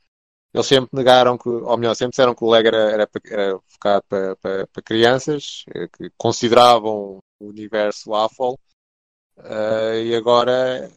Eles 0.54 0.66
sempre 0.66 0.90
negaram 0.96 1.38
que, 1.38 1.48
ou 1.48 1.78
melhor, 1.78 1.94
sempre 1.94 2.12
disseram 2.12 2.34
que 2.34 2.44
o 2.44 2.50
Lego 2.50 2.68
era, 2.68 2.78
era, 2.92 3.10
era 3.26 3.60
focado 3.68 4.04
para, 4.08 4.36
para, 4.36 4.66
para 4.68 4.82
crianças, 4.82 5.64
eh, 5.74 5.88
que 5.88 6.10
consideravam 6.18 7.18
o 7.40 7.46
universo 7.48 8.14
AFOL, 8.14 8.58
eh, 9.38 10.04
e 10.06 10.16
agora 10.16 10.90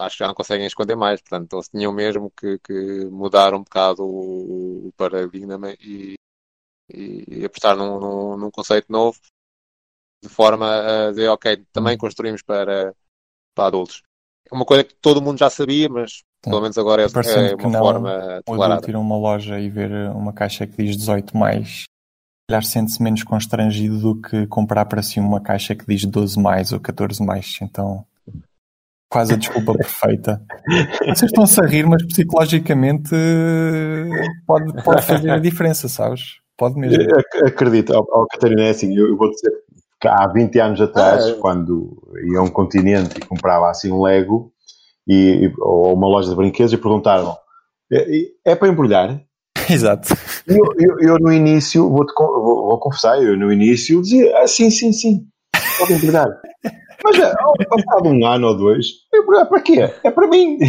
acho 0.00 0.16
que 0.16 0.20
já 0.24 0.28
não 0.28 0.34
conseguem 0.34 0.66
esconder 0.66 0.96
mais. 0.96 1.20
Portanto, 1.22 1.54
eles 1.56 1.68
tinham 1.68 1.92
mesmo 1.92 2.30
que, 2.32 2.58
que 2.60 3.06
mudar 3.06 3.54
um 3.54 3.64
bocado 3.64 4.04
o, 4.04 4.88
o 4.88 4.92
paradigma 4.96 5.72
e, 5.80 6.16
e, 6.92 7.24
e 7.42 7.44
apostar 7.46 7.76
num, 7.76 8.00
num, 8.00 8.38
num 8.38 8.50
conceito 8.52 8.90
novo, 8.92 9.18
de 10.22 10.28
forma 10.28 10.66
a 11.06 11.10
dizer, 11.10 11.28
ok, 11.28 11.64
também 11.72 11.96
construímos 11.96 12.42
para, 12.42 12.94
para 13.54 13.68
adultos. 13.68 14.02
É 14.50 14.54
uma 14.54 14.64
coisa 14.64 14.84
que 14.84 14.94
todo 15.00 15.20
mundo 15.22 15.38
já 15.38 15.50
sabia, 15.50 15.88
mas 15.88 16.22
pelo 16.42 16.60
menos 16.60 16.78
agora 16.78 17.02
é, 17.02 17.06
é 17.06 17.54
uma 17.56 17.70
não, 17.70 17.80
forma 17.80 18.42
declarada. 18.46 18.90
ir 18.90 18.94
a 18.94 18.98
uma 19.00 19.16
loja 19.18 19.58
e 19.58 19.68
ver 19.68 19.90
uma 20.10 20.32
caixa 20.32 20.66
que 20.66 20.82
diz 20.84 20.96
18 20.96 21.36
mais, 21.36 21.80
se 21.80 21.86
calhar 22.48 22.64
sente-se 22.64 23.02
menos 23.02 23.24
constrangido 23.24 23.98
do 23.98 24.20
que 24.20 24.46
comprar 24.46 24.84
para 24.86 25.02
si 25.02 25.18
uma 25.18 25.40
caixa 25.40 25.74
que 25.74 25.84
diz 25.86 26.04
12 26.04 26.38
mais 26.38 26.72
ou 26.72 26.78
14 26.78 27.20
mais. 27.24 27.58
Então, 27.60 28.04
quase 29.10 29.34
a 29.34 29.36
desculpa 29.36 29.72
perfeita. 29.78 30.40
Vocês 31.00 31.22
estão-se 31.22 31.60
a 31.60 31.66
rir, 31.66 31.84
mas 31.86 32.04
psicologicamente 32.06 33.10
eh, 33.12 34.26
pode, 34.46 34.82
pode 34.84 35.02
fazer 35.02 35.30
a 35.30 35.38
diferença, 35.40 35.88
sabes? 35.88 36.36
Pode 36.56 36.78
mesmo. 36.78 37.02
Ac- 37.02 37.46
Acredito, 37.48 37.92
ao, 37.92 38.06
ao 38.14 38.26
Catarina, 38.28 38.62
é 38.62 38.70
assim, 38.70 38.96
eu, 38.96 39.08
eu 39.08 39.16
vou 39.16 39.28
dizer 39.30 39.50
há 40.04 40.26
20 40.28 40.58
anos 40.60 40.80
atrás, 40.80 41.24
Ah, 41.24 41.30
é. 41.30 41.32
quando 41.34 42.02
ia 42.30 42.38
a 42.38 42.42
um 42.42 42.48
continente 42.50 43.18
e 43.18 43.24
comprava 43.24 43.70
assim 43.70 43.90
um 43.90 44.02
Lego 44.02 44.52
e, 45.08 45.52
ou 45.58 45.94
uma 45.94 46.08
loja 46.08 46.28
de 46.30 46.36
brinquedos 46.36 46.72
e 46.72 46.78
perguntaram 46.78 47.36
é, 47.92 48.04
é 48.52 48.54
para 48.54 48.68
embrulhar? 48.68 49.20
Exato. 49.70 50.08
Eu, 50.46 50.64
eu, 50.78 50.98
eu 51.00 51.18
no 51.18 51.32
início, 51.32 51.88
vou, 51.88 52.04
vou, 52.16 52.66
vou 52.66 52.78
confessar, 52.80 53.22
eu 53.22 53.36
no 53.36 53.52
início 53.52 54.02
dizia, 54.02 54.38
ah, 54.38 54.46
sim, 54.46 54.70
sim, 54.70 54.92
sim, 54.92 55.26
pode 55.78 55.94
embrulhar. 55.94 56.26
Mas 57.04 57.20
ah, 57.20 57.36
ao 57.40 57.54
passado 57.54 58.08
um 58.08 58.26
ano 58.26 58.48
ou 58.48 58.56
dois, 58.56 58.86
embrulhar 59.14 59.46
para 59.46 59.60
quê? 59.60 59.90
É 60.02 60.10
para 60.10 60.28
mim. 60.28 60.58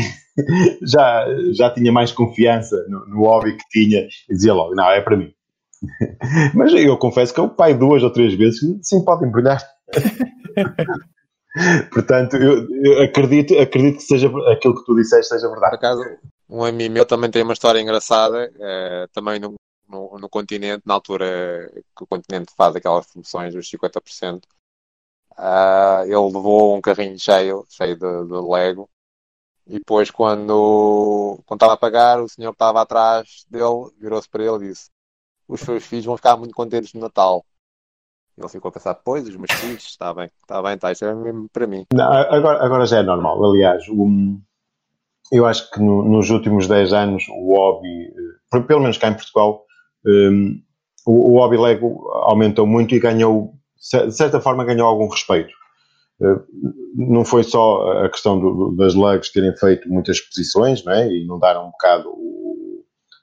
Já, 0.83 1.25
já 1.51 1.73
tinha 1.73 1.91
mais 1.91 2.11
confiança 2.11 2.75
no, 2.89 3.07
no 3.07 3.21
hobby 3.21 3.57
que 3.57 3.67
tinha 3.71 4.07
e 4.29 4.33
dizia 4.35 4.53
logo, 4.53 4.75
não, 4.75 4.87
é 4.91 5.01
para 5.01 5.17
mim. 5.17 5.31
Mas 6.55 6.73
eu 6.73 6.97
confesso 6.97 7.33
que 7.33 7.41
o 7.41 7.49
pai 7.49 7.73
duas 7.73 8.03
ou 8.03 8.11
três 8.11 8.33
vezes, 8.35 8.59
sim, 8.81 9.03
pode 9.03 9.25
embrulhar. 9.25 9.61
Portanto, 11.91 12.35
eu, 12.37 12.67
eu 12.83 13.01
acredito, 13.03 13.57
acredito 13.59 13.97
que 13.97 14.03
seja 14.03 14.27
aquilo 14.51 14.75
que 14.75 14.85
tu 14.85 14.95
disseste 14.95 15.33
seja 15.33 15.49
Por 15.67 15.73
verdade. 15.73 15.75
acaso, 15.75 16.03
um 16.49 16.63
amigo 16.63 16.93
meu 16.93 17.05
também 17.05 17.31
tem 17.31 17.43
uma 17.43 17.53
história 17.53 17.79
engraçada, 17.81 18.51
eh, 18.59 19.07
também 19.13 19.39
no, 19.39 19.55
no, 19.87 20.17
no 20.19 20.29
continente, 20.29 20.83
na 20.85 20.93
altura 20.95 21.69
que 21.95 22.03
o 22.03 22.07
continente 22.07 22.53
faz 22.55 22.75
aquelas 22.75 23.07
promoções 23.07 23.53
dos 23.53 23.69
50%. 23.69 24.47
ah, 25.37 26.03
ele 26.05 26.15
levou 26.15 26.75
um 26.77 26.81
carrinho 26.81 27.19
cheio, 27.19 27.65
cheio 27.69 27.95
de, 27.97 28.25
de 28.27 28.33
Lego, 28.51 28.89
e 29.67 29.79
depois, 29.79 30.11
quando, 30.11 31.41
quando 31.45 31.59
estava 31.59 31.73
a 31.73 31.77
pagar, 31.77 32.21
o 32.21 32.29
senhor 32.29 32.51
que 32.51 32.55
estava 32.55 32.81
atrás 32.81 33.45
dele 33.49 33.91
virou-se 33.99 34.29
para 34.29 34.43
ele 34.45 34.65
e 34.65 34.69
disse: 34.69 34.89
Os 35.47 35.61
seus 35.61 35.85
filhos 35.85 36.05
vão 36.05 36.17
ficar 36.17 36.35
muito 36.37 36.53
contentes 36.53 36.93
no 36.93 37.01
Natal. 37.01 37.43
Ele 38.37 38.49
ficou 38.49 38.69
a 38.69 38.71
pensar: 38.71 38.93
Pois, 38.95 39.27
os 39.27 39.35
meus 39.35 39.51
filhos, 39.51 39.83
está 39.85 40.13
bem, 40.13 40.29
está 40.41 40.61
bem, 40.61 40.75
está, 40.75 40.91
isso 40.91 41.05
é 41.05 41.13
mesmo 41.15 41.47
para 41.51 41.65
mim. 41.67 41.85
Não, 41.93 42.05
agora, 42.11 42.63
agora 42.63 42.85
já 42.85 42.99
é 42.99 43.03
normal. 43.03 43.43
Aliás, 43.43 43.83
o- 43.89 44.37
eu 45.31 45.45
acho 45.45 45.69
que 45.71 45.79
no- 45.81 46.03
nos 46.03 46.29
últimos 46.29 46.67
10 46.67 46.93
anos 46.93 47.23
o 47.29 47.53
hobby, 47.55 48.13
eh, 48.53 48.59
pelo 48.61 48.79
menos 48.81 48.97
cá 48.97 49.09
em 49.09 49.13
Portugal, 49.15 49.65
um, 50.05 50.61
o, 51.05 51.33
o 51.33 51.39
hobby 51.39 51.57
Lego 51.57 52.09
aumentou 52.23 52.65
muito 52.67 52.93
e 52.93 52.99
ganhou, 52.99 53.53
de 53.75 54.11
certa 54.11 54.39
forma, 54.39 54.63
ganhou 54.65 54.87
algum 54.87 55.07
respeito. 55.09 55.51
Eh, 56.21 56.39
Não 56.95 57.23
foi 57.25 57.43
só 57.43 58.03
a 58.05 58.09
questão 58.09 58.39
do- 58.39 58.75
das 58.75 58.95
Legos 58.95 59.29
terem 59.31 59.55
feito 59.55 59.87
muitas 59.89 60.17
exposições 60.17 60.83
não 60.83 60.93
é? 60.93 61.07
e 61.07 61.23
inundaram 61.23 61.67
um 61.67 61.71
bocado 61.71 62.09
o, 62.09 62.46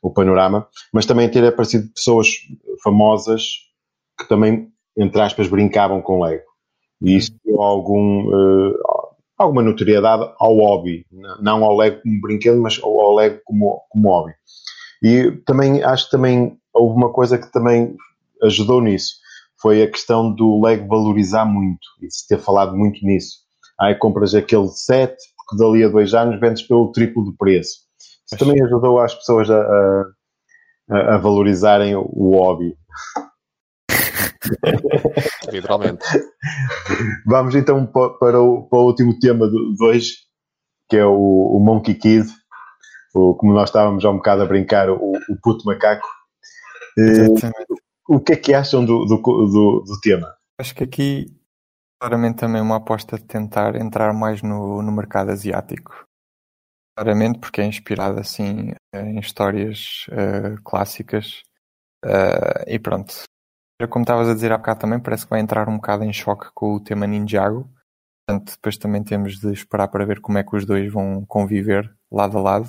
o 0.05 0.13
panorama, 0.13 0.69
mas 0.93 1.07
também 1.07 1.31
ter 1.31 1.45
aparecido 1.47 1.89
pessoas 1.95 2.29
famosas 2.83 3.43
que 4.19 4.29
também, 4.29 4.69
entre 4.99 5.21
aspas, 5.23 5.49
brincavam 5.49 6.03
com 6.03 6.23
Lego. 6.23 6.45
E 7.01 7.17
isso 7.17 7.33
deu 7.43 7.63
algum, 7.63 8.31
eh, 8.31 8.75
alguma 9.39 9.63
notoriedade 9.63 10.31
ao 10.39 10.57
hobby, 10.57 11.07
não 11.41 11.65
ao 11.65 11.75
Lego 11.75 12.03
como 12.03 12.21
brinquedo, 12.21 12.61
mas 12.61 12.79
ao 12.83 13.01
ao 13.01 13.15
Lego 13.15 13.41
como, 13.45 13.81
como 13.89 14.09
hobby. 14.11 14.35
E 15.03 15.31
também 15.47 15.83
acho 15.83 16.05
que 16.05 16.11
também 16.11 16.59
houve 16.75 16.97
uma 16.97 17.11
coisa 17.11 17.39
que 17.39 17.51
também 17.51 17.97
ajudou 18.43 18.83
nisso, 18.83 19.15
foi 19.61 19.83
a 19.83 19.91
questão 19.91 20.31
do 20.35 20.63
Lego 20.63 20.87
valorizar 20.87 21.47
muito 21.47 21.87
e 22.03 22.11
se 22.11 22.29
ter 22.29 22.39
falado 22.39 22.77
muito 22.77 23.05
nisso. 23.07 23.39
Aí 23.81 23.95
compras 23.95 24.35
aquele 24.35 24.69
set, 24.69 25.17
porque 25.37 25.63
dali 25.63 25.83
a 25.83 25.89
dois 25.89 26.13
anos 26.13 26.39
vendes 26.39 26.63
pelo 26.63 26.93
triplo 26.93 27.25
do 27.25 27.35
preço. 27.35 27.84
Isso 28.27 28.39
também 28.39 28.63
ajudou 28.63 28.99
as 29.01 29.15
pessoas 29.15 29.51
a, 29.51 29.61
a- 29.61 31.15
a- 31.15 31.19
valorizarem 31.19 31.95
o- 31.97 32.03
hobby. 32.37 32.77
Literalmente. 35.51 36.05
Vamos 37.27 37.55
então 37.55 37.87
pa- 37.87 38.11
para 38.19 38.41
o, 38.41 38.69
para 38.69 38.79
o 38.79 38.87
último 38.87 39.19
tema 39.19 39.49
de 39.49 39.57
hoje, 39.85 40.13
que 40.89 40.97
é 40.97 41.05
o, 41.05 41.57
o 41.57 41.61
Monkey 41.61 41.95
Kid, 41.95 42.29
o, 43.15 43.35
como 43.35 43.53
nós 43.55 43.69
estávamos 43.71 44.05
há 44.05 44.11
um 44.11 44.17
bocado 44.17 44.43
a 44.43 44.47
brincar, 44.47 44.91
o, 44.91 44.97
o 44.97 45.37
puto 45.43 45.65
macaco. 45.65 46.07
Eh, 46.99 47.03
Exatamente. 47.03 47.67
o 48.09 48.21
que 48.21 48.33
é 48.33 48.37
que 48.37 48.55
acham 48.55 48.85
do, 48.85 49.05
do, 49.07 49.17
do, 49.17 49.85
do 49.87 50.01
tema? 50.03 50.35
Acho 50.61 50.75
que 50.75 50.85
aqui 50.85 51.27
claramente 52.01 52.37
também 52.37 52.61
uma 52.61 52.77
aposta 52.77 53.17
de 53.17 53.25
tentar 53.25 53.75
entrar 53.77 54.13
mais 54.13 54.43
no, 54.43 54.83
no 54.83 54.93
mercado 54.93 55.31
asiático. 55.31 56.07
Claramente 56.97 57.39
porque 57.41 57.61
é 57.61 57.65
inspirado 57.65 58.21
assim 58.21 58.73
em 58.95 59.19
histórias 59.19 60.07
eh, 60.11 60.57
clássicas 60.65 61.43
Eh, 62.05 62.75
e 62.75 62.79
pronto. 62.79 63.15
Como 63.91 64.03
estavas 64.05 64.29
a 64.29 64.35
dizer 64.35 64.53
há 64.53 64.59
bocado 64.59 64.81
também, 64.81 65.01
parece 65.01 65.25
que 65.25 65.31
vai 65.31 65.41
entrar 65.41 65.69
um 65.69 65.77
bocado 65.77 66.05
em 66.05 66.13
choque 66.13 66.49
com 66.55 66.75
o 66.75 66.81
tema 66.81 67.07
Ninjago. 67.07 67.69
Portanto, 68.27 68.53
depois 68.53 68.77
também 68.77 69.03
temos 69.03 69.39
de 69.39 69.53
esperar 69.53 69.89
para 69.89 70.07
ver 70.07 70.21
como 70.21 70.39
é 70.39 70.45
que 70.45 70.57
os 70.57 70.65
dois 70.65 70.91
vão 70.93 71.25
conviver 71.27 71.95
lado 72.11 72.39
a 72.39 72.41
lado 72.41 72.69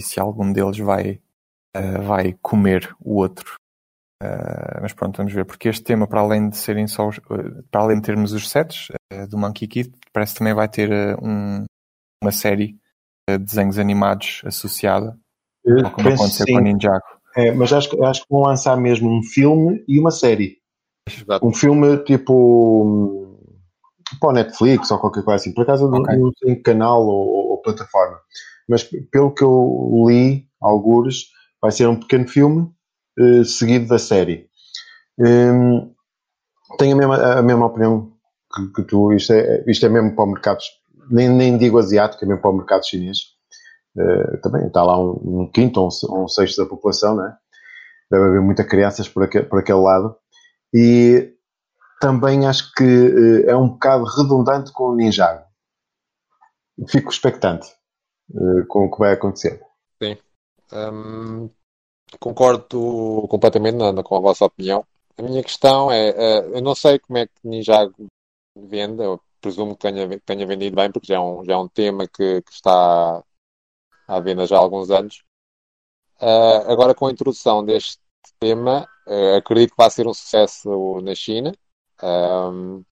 e 0.00 0.02
se 0.02 0.18
algum 0.18 0.52
deles 0.52 0.78
vai, 0.78 1.20
eh, 1.74 1.98
vai 1.98 2.32
comer 2.42 2.94
o 3.00 3.16
outro. 3.16 3.54
Uh, 4.22 4.80
mas 4.80 4.94
pronto, 4.94 5.18
vamos 5.18 5.32
ver, 5.34 5.44
porque 5.44 5.68
este 5.68 5.84
tema, 5.84 6.06
para 6.06 6.20
além 6.20 6.48
de 6.48 6.56
serem 6.56 6.86
só 6.86 7.06
os, 7.06 7.18
uh, 7.18 7.62
para 7.70 7.82
além 7.82 7.96
de 7.96 8.02
termos 8.02 8.32
os 8.32 8.48
sets 8.48 8.88
uh, 9.12 9.28
do 9.28 9.36
Monkey 9.36 9.68
Kid, 9.68 9.92
parece 10.10 10.32
que 10.32 10.38
também 10.38 10.54
vai 10.54 10.68
ter 10.68 10.90
uh, 10.90 11.22
um, 11.22 11.66
uma 12.22 12.32
série 12.32 12.78
de 13.28 13.38
desenhos 13.38 13.78
animados 13.78 14.42
associada, 14.44 15.18
tal 15.64 15.90
como 15.90 16.08
Penso 16.08 16.22
aconteceu 16.22 16.46
sim. 16.46 16.52
com 16.52 16.58
o 16.58 16.62
Ninjago. 16.62 17.04
É, 17.36 17.52
mas 17.52 17.72
acho, 17.72 17.90
que- 17.90 18.02
acho 18.02 18.22
que 18.22 18.30
vão 18.30 18.42
lançar 18.42 18.76
mesmo 18.76 19.10
um 19.10 19.22
filme 19.22 19.84
e 19.86 19.98
uma 19.98 20.10
série. 20.10 20.58
Exato. 21.08 21.46
Um 21.46 21.52
filme 21.52 21.98
tipo. 21.98 23.36
para 24.20 24.28
o 24.28 24.32
Netflix 24.32 24.90
ou 24.90 24.98
qualquer 24.98 25.22
coisa 25.22 25.42
assim. 25.42 25.52
Por 25.52 25.62
acaso 25.62 25.86
okay. 25.86 26.16
não 26.16 26.32
tenho 26.32 26.62
canal 26.62 27.02
ou, 27.02 27.50
ou, 27.50 27.58
plataforma. 27.58 28.18
Mas 28.68 28.84
pelo 28.84 29.32
que 29.32 29.44
eu 29.44 30.04
li, 30.08 30.48
algures, 30.60 31.26
vai 31.60 31.70
ser 31.70 31.86
um 31.88 31.96
pequeno 31.96 32.26
filme 32.26 32.70
uh, 33.18 33.44
seguido 33.44 33.86
da 33.86 33.98
série. 33.98 34.48
Um, 35.18 35.92
tenho 36.78 36.94
a 36.94 36.98
mesma, 36.98 37.16
a 37.38 37.42
mesma 37.42 37.66
opinião 37.66 38.12
que, 38.54 38.72
que, 38.72 38.82
tu. 38.82 39.12
Isto 39.12 39.34
é, 39.34 39.64
isto 39.66 39.86
é 39.86 39.88
mesmo 39.88 40.14
para 40.14 40.24
o 40.24 40.28
mercado, 40.28 40.60
nem, 41.10 41.28
nem 41.28 41.58
digo 41.58 41.78
asiático, 41.78 42.24
é 42.24 42.28
mesmo 42.28 42.42
para 42.42 42.50
o 42.50 42.56
mercado 42.56 42.86
chinês. 42.86 43.18
Uh, 43.96 44.40
também 44.42 44.66
está 44.66 44.82
lá 44.82 44.98
um, 44.98 45.42
um 45.42 45.50
quinto 45.50 45.80
ou 45.80 45.88
um, 45.88 46.24
um, 46.24 46.28
sexto 46.28 46.62
da 46.62 46.68
população, 46.68 47.16
né? 47.16 47.36
Deve 48.10 48.24
haver 48.24 48.42
muitas 48.42 48.66
crianças 48.66 49.08
por, 49.08 49.24
aquele, 49.24 49.46
por 49.46 49.58
aquele 49.58 49.78
lado. 49.78 50.16
E 50.72 51.34
também 52.00 52.46
acho 52.46 52.72
que 52.74 52.84
uh, 52.84 53.48
é 53.50 53.56
um 53.56 53.70
bocado 53.70 54.04
redundante 54.04 54.72
com 54.72 54.90
o 54.90 54.94
Ninjago. 54.94 55.44
Fico 56.88 57.10
expectante 57.10 57.68
uh, 58.30 58.66
com 58.68 58.86
o 58.86 58.90
que 58.90 58.98
vai 58.98 59.12
acontecer. 59.12 59.62
Sim. 60.02 60.18
Um, 60.72 61.48
concordo 62.20 63.26
completamente 63.30 63.78
com 64.02 64.16
a 64.16 64.20
vossa 64.20 64.44
opinião. 64.44 64.84
A 65.16 65.22
minha 65.22 65.42
questão 65.42 65.90
é, 65.90 66.40
eu 66.54 66.60
não 66.60 66.74
sei 66.74 66.98
como 66.98 67.16
é 67.16 67.26
que 67.26 67.32
Ninjago 67.42 67.94
vende, 68.54 69.02
eu 69.02 69.18
presumo 69.46 69.76
que 69.76 69.82
tenha, 69.82 70.20
tenha 70.20 70.46
vendido 70.46 70.74
bem, 70.74 70.90
porque 70.90 71.06
já 71.06 71.16
é 71.16 71.20
um, 71.20 71.44
já 71.44 71.52
é 71.52 71.56
um 71.56 71.68
tema 71.68 72.08
que, 72.08 72.42
que 72.42 72.52
está 72.52 73.22
à 74.08 74.20
venda 74.20 74.44
já 74.44 74.56
há 74.56 74.58
alguns 74.58 74.90
anos. 74.90 75.22
Uh, 76.20 76.68
agora, 76.70 76.94
com 76.94 77.06
a 77.06 77.12
introdução 77.12 77.64
deste 77.64 78.00
tema, 78.40 78.88
uh, 79.06 79.36
acredito 79.36 79.70
que 79.70 79.76
vai 79.76 79.90
ser 79.90 80.06
um 80.08 80.14
sucesso 80.14 81.00
na 81.02 81.14
China 81.14 81.52
um, 82.02 82.84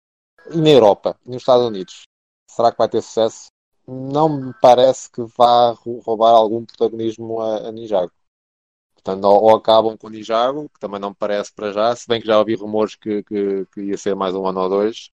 e 0.52 0.58
na 0.58 0.70
Europa, 0.70 1.18
e 1.26 1.30
nos 1.30 1.42
Estados 1.42 1.66
Unidos. 1.66 2.02
Será 2.48 2.70
que 2.70 2.78
vai 2.78 2.88
ter 2.88 3.02
sucesso? 3.02 3.48
Não 3.86 4.28
me 4.28 4.54
parece 4.62 5.10
que 5.10 5.22
vá 5.36 5.72
roubar 5.72 6.30
algum 6.30 6.64
protagonismo 6.64 7.40
a, 7.40 7.68
a 7.68 7.72
Ninjago. 7.72 8.12
Portanto, 8.94 9.24
ou, 9.24 9.56
acabam 9.56 9.98
com 9.98 10.06
o 10.06 10.10
Ninjago, 10.10 10.68
que 10.70 10.78
também 10.80 11.00
não 11.00 11.10
me 11.10 11.16
parece 11.16 11.52
para 11.52 11.72
já, 11.72 11.96
se 11.96 12.06
bem 12.06 12.20
que 12.20 12.26
já 12.26 12.38
ouvi 12.38 12.54
rumores 12.54 12.94
que, 12.94 13.22
que, 13.24 13.66
que 13.66 13.80
ia 13.82 13.98
ser 13.98 14.14
mais 14.14 14.34
um 14.34 14.46
ano 14.46 14.60
ou 14.60 14.68
dois, 14.68 15.10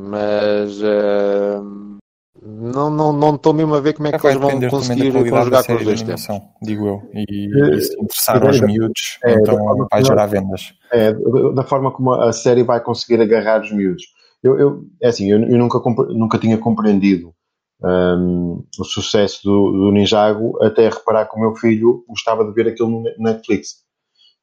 mas 0.00 0.80
uh, 0.80 1.98
não 2.40 2.88
não 2.88 3.12
não 3.12 3.34
estou 3.34 3.52
mesmo 3.52 3.74
a 3.74 3.80
ver 3.80 3.94
como 3.94 4.06
é 4.06 4.12
que 4.16 4.26
eles 4.28 4.38
vão 4.38 4.60
conseguir 4.70 5.12
conjugar 5.12 5.66
com 5.66 5.74
os 5.74 5.84
dois 5.84 6.02
tempos. 6.02 6.26
Digo 6.62 6.86
eu. 6.86 7.02
E, 7.14 7.76
e 7.76 7.80
se 7.80 8.00
interessar 8.00 8.46
aos 8.46 8.60
miúdos, 8.60 9.18
é, 9.24 9.34
então 9.34 9.88
vai 9.90 10.04
gerar 10.04 10.26
vendas. 10.26 10.72
É, 10.92 11.12
da 11.52 11.64
forma 11.64 11.90
como 11.90 12.12
a 12.12 12.32
série 12.32 12.62
vai 12.62 12.80
conseguir 12.80 13.20
agarrar 13.20 13.62
os 13.62 13.72
miúdos. 13.72 14.04
Eu, 14.40 14.56
eu 14.56 14.84
é 15.02 15.08
assim, 15.08 15.32
eu, 15.32 15.40
eu 15.40 15.58
nunca, 15.58 15.80
nunca 16.10 16.38
tinha 16.38 16.56
compreendido 16.56 17.34
um, 17.82 18.64
o 18.78 18.84
sucesso 18.84 19.40
do, 19.42 19.72
do 19.72 19.92
Ninjago 19.92 20.62
até 20.62 20.88
reparar 20.88 21.26
que 21.26 21.36
o 21.36 21.40
meu 21.40 21.56
filho 21.56 22.04
gostava 22.08 22.44
de 22.44 22.52
ver 22.52 22.68
aquilo 22.68 22.88
no 22.88 23.02
Netflix. 23.18 23.78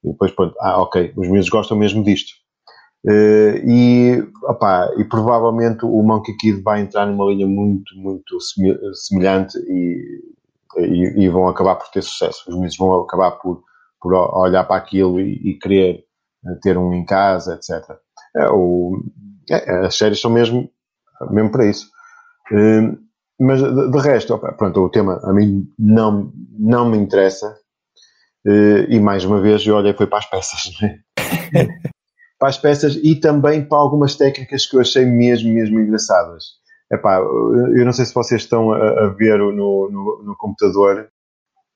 E 0.03 0.09
depois, 0.09 0.31
pronto, 0.31 0.53
ah, 0.59 0.81
ok, 0.81 1.13
os 1.15 1.29
miúdos 1.29 1.47
gostam 1.47 1.77
mesmo 1.77 2.03
disto. 2.03 2.33
Uh, 3.07 3.61
e, 3.63 4.27
opá, 4.45 4.91
e 4.97 5.03
provavelmente 5.03 5.85
o 5.85 6.01
Monkey 6.01 6.35
Kid 6.37 6.61
vai 6.63 6.81
entrar 6.81 7.05
numa 7.05 7.25
linha 7.25 7.45
muito, 7.45 7.95
muito 7.95 8.37
semelhante 8.95 9.59
e, 9.59 10.23
e, 10.77 11.23
e 11.23 11.29
vão 11.29 11.47
acabar 11.47 11.75
por 11.75 11.87
ter 11.89 12.01
sucesso. 12.01 12.49
Os 12.49 12.55
miúdos 12.55 12.77
vão 12.77 13.01
acabar 13.01 13.31
por, 13.33 13.61
por 14.01 14.11
olhar 14.13 14.63
para 14.63 14.77
aquilo 14.77 15.19
e, 15.19 15.51
e 15.51 15.59
querer 15.59 16.03
eh, 16.47 16.55
ter 16.63 16.79
um 16.79 16.93
em 16.95 17.05
casa, 17.05 17.53
etc. 17.53 17.95
É, 18.35 18.49
o, 18.49 18.99
é, 19.51 19.85
as 19.85 19.95
séries 19.95 20.19
são 20.19 20.31
mesmo, 20.31 20.67
mesmo 21.29 21.51
para 21.51 21.67
isso. 21.67 21.87
Uh, 22.51 22.97
mas 23.39 23.61
de, 23.61 23.91
de 23.91 23.99
resto, 23.99 24.33
opa, 24.33 24.51
pronto, 24.53 24.79
o 24.79 24.89
tema 24.89 25.19
a 25.23 25.31
mim 25.31 25.67
não, 25.77 26.33
não 26.57 26.89
me 26.89 26.97
interessa. 26.97 27.55
Uh, 28.47 28.89
e 28.89 28.99
mais 28.99 29.23
uma 29.25 29.39
vez 29.39 29.65
eu 29.65 29.75
olhei 29.75 29.93
foi 29.93 30.07
para 30.07 30.19
as 30.19 30.29
peças, 30.29 30.71
né? 30.81 30.99
para 32.45 32.49
as 32.49 32.57
peças 32.59 32.95
e 33.01 33.15
também 33.15 33.65
para 33.65 33.79
algumas 33.79 34.15
técnicas 34.15 34.67
que 34.67 34.75
eu 34.75 34.81
achei 34.81 35.03
mesmo, 35.03 35.51
mesmo 35.51 35.79
engraçadas. 35.79 36.43
Epá, 36.91 37.17
eu 37.17 37.83
não 37.83 37.91
sei 37.91 38.05
se 38.05 38.13
vocês 38.13 38.43
estão 38.43 38.71
a, 38.71 39.05
a 39.05 39.07
ver 39.07 39.39
no, 39.39 39.51
no, 39.51 40.23
no, 40.23 40.35
computador, 40.37 41.07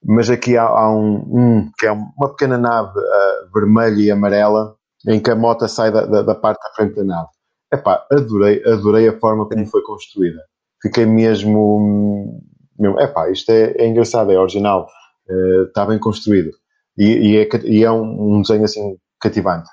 mas 0.06 0.30
aqui 0.30 0.56
há, 0.56 0.66
há 0.66 0.96
um, 0.96 1.16
um, 1.16 1.72
que 1.76 1.88
é 1.88 1.92
uma 1.92 2.30
pequena 2.30 2.60
nave 2.60 3.00
uh, 3.00 3.52
vermelha 3.52 4.00
e 4.00 4.12
amarela 4.12 4.76
em 5.08 5.20
que 5.20 5.32
a 5.32 5.36
moto 5.36 5.68
sai 5.68 5.92
da, 5.92 6.06
da, 6.06 6.22
da 6.22 6.36
parte 6.36 6.60
da 6.62 6.76
frente 6.76 6.96
da 6.96 7.04
nave. 7.04 7.30
Epá, 7.74 8.06
adorei, 8.12 8.62
adorei 8.64 9.08
a 9.08 9.20
forma 9.20 9.50
como 9.50 9.66
foi 9.66 9.82
construída. 9.82 10.40
Fiquei 10.84 11.08
mesmo, 11.08 12.44
mesmo 12.78 13.00
epá, 13.00 13.32
isto 13.32 13.52
é, 13.52 13.72
é 13.72 13.88
engraçado, 13.88 14.32
é 14.32 14.38
original, 14.38 14.88
uh, 15.28 15.64
está 15.64 15.84
bem 15.84 15.98
construído. 15.98 16.52
E, 16.96 17.32
e, 17.32 17.38
é, 17.38 17.50
e 17.66 17.84
é 17.84 17.92
um, 17.92 18.36
um 18.36 18.42
desenho 18.44 18.66
assim 18.66 18.98
cativante. 19.20 19.68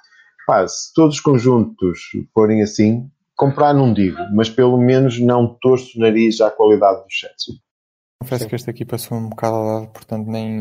Pá, 0.46 0.66
se 0.66 0.92
todos 0.94 1.16
os 1.16 1.20
conjuntos 1.20 1.98
forem 2.32 2.62
assim, 2.62 3.10
comprar 3.36 3.74
não 3.74 3.92
digo, 3.92 4.18
mas 4.32 4.48
pelo 4.48 4.78
menos 4.78 5.20
não 5.20 5.58
torço 5.60 5.98
o 5.98 6.00
nariz 6.00 6.40
à 6.40 6.50
qualidade 6.50 7.02
dos 7.02 7.18
sets. 7.18 7.60
Confesso 8.22 8.44
Sim. 8.44 8.48
que 8.48 8.54
este 8.54 8.70
aqui 8.70 8.84
passou 8.84 9.18
um 9.18 9.28
bocado 9.28 9.56
ao 9.56 9.64
lado, 9.64 9.88
portanto 9.88 10.26
nem, 10.26 10.60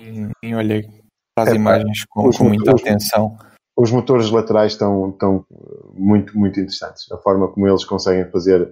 nem, 0.00 0.30
nem 0.42 0.56
olhei 0.56 0.82
para 1.34 1.44
as 1.44 1.48
é, 1.50 1.56
imagens 1.56 2.04
com, 2.08 2.30
com 2.30 2.44
muita 2.44 2.72
motores, 2.72 2.82
atenção. 2.82 3.36
Os 3.76 3.90
motores 3.90 4.30
laterais 4.30 4.72
estão, 4.72 5.10
estão 5.10 5.44
muito, 5.94 6.36
muito 6.36 6.58
interessantes. 6.58 7.10
A 7.12 7.18
forma 7.18 7.48
como 7.48 7.68
eles 7.68 7.84
conseguem 7.84 8.30
fazer 8.30 8.62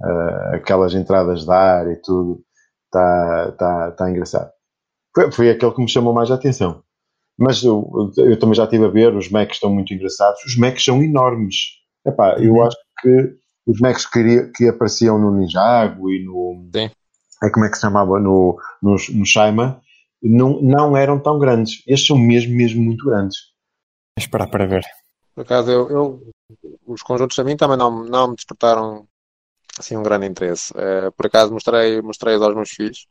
uh, 0.00 0.54
aquelas 0.54 0.94
entradas 0.94 1.44
de 1.44 1.50
ar 1.50 1.90
e 1.90 1.96
tudo 1.96 2.44
está, 2.86 3.48
está, 3.50 3.88
está 3.88 4.10
engraçado. 4.10 4.50
Foi, 5.14 5.32
foi 5.32 5.50
aquele 5.50 5.72
que 5.72 5.80
me 5.80 5.88
chamou 5.88 6.12
mais 6.12 6.30
a 6.30 6.34
atenção. 6.34 6.82
Mas 7.38 7.62
eu, 7.62 8.12
eu 8.16 8.38
também 8.38 8.54
já 8.54 8.64
estive 8.64 8.84
a 8.84 8.88
ver, 8.88 9.14
os 9.14 9.30
Macs 9.30 9.56
estão 9.56 9.72
muito 9.72 9.92
engraçados. 9.92 10.44
Os 10.44 10.56
Macs 10.56 10.84
são 10.84 11.02
enormes. 11.02 11.56
Epá, 12.06 12.36
uhum. 12.36 12.44
eu 12.44 12.62
acho 12.62 12.76
que 13.00 13.36
os 13.66 13.80
Macs 13.80 14.06
que, 14.06 14.50
que 14.54 14.68
apareciam 14.68 15.18
no 15.18 15.36
Ninjago 15.36 16.10
e 16.10 16.24
no. 16.24 16.68
Sim. 16.74 16.90
É 17.42 17.50
como 17.50 17.64
é 17.66 17.68
que 17.68 17.74
se 17.74 17.80
chamava? 17.80 18.20
No, 18.20 18.56
no, 18.80 18.92
no 18.92 19.26
Shaima, 19.26 19.80
não, 20.22 20.60
não 20.62 20.96
eram 20.96 21.18
tão 21.18 21.38
grandes. 21.38 21.82
Estes 21.86 22.06
são 22.06 22.16
mesmo, 22.16 22.54
mesmo 22.54 22.82
muito 22.82 23.04
grandes. 23.04 23.38
Vou 24.16 24.22
esperar 24.22 24.48
para 24.48 24.66
ver. 24.66 24.84
Por 25.34 25.42
acaso, 25.42 25.70
eu, 25.70 25.90
eu, 25.90 26.32
os 26.86 27.02
conjuntos 27.02 27.38
a 27.38 27.44
mim 27.44 27.56
também 27.56 27.76
não, 27.76 28.04
não 28.04 28.28
me 28.28 28.36
despertaram 28.36 29.08
assim 29.78 29.96
um 29.96 30.02
grande 30.02 30.26
interesse. 30.26 30.72
Uh, 30.72 31.10
por 31.16 31.26
acaso 31.26 31.52
mostrei, 31.52 32.00
mostrei 32.02 32.34
aos 32.36 32.54
meus 32.54 32.70
filhos 32.70 33.06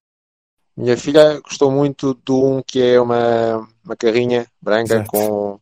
minha 0.76 0.98
filha 0.98 1.40
gostou 1.42 1.72
muito 1.72 2.18
de 2.26 2.32
um 2.32 2.62
que 2.66 2.82
é 2.82 3.00
uma, 3.00 3.68
uma 3.84 3.96
carrinha 3.96 4.48
branca 4.62 5.04
com, 5.08 5.60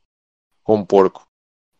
com 0.63 0.75
um 0.75 0.85
porco. 0.85 1.25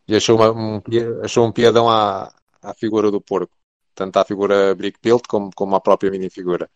E 0.08 0.15
achou, 0.15 0.36
uma, 0.38 0.52
um, 0.52 0.82
achou 1.24 1.46
um 1.46 1.52
piadão 1.52 1.88
à, 1.89 2.34
à 2.62 2.74
figura 2.74 3.12
do 3.12 3.22
porco. 3.22 3.54
Tanto 3.94 4.18
à 4.18 4.26
figura 4.26 4.74
brick 4.74 5.00
built 5.02 5.28
como, 5.28 5.52
como 5.56 5.76
à 5.76 5.82
própria 5.82 6.10
minifigura. 6.10 6.70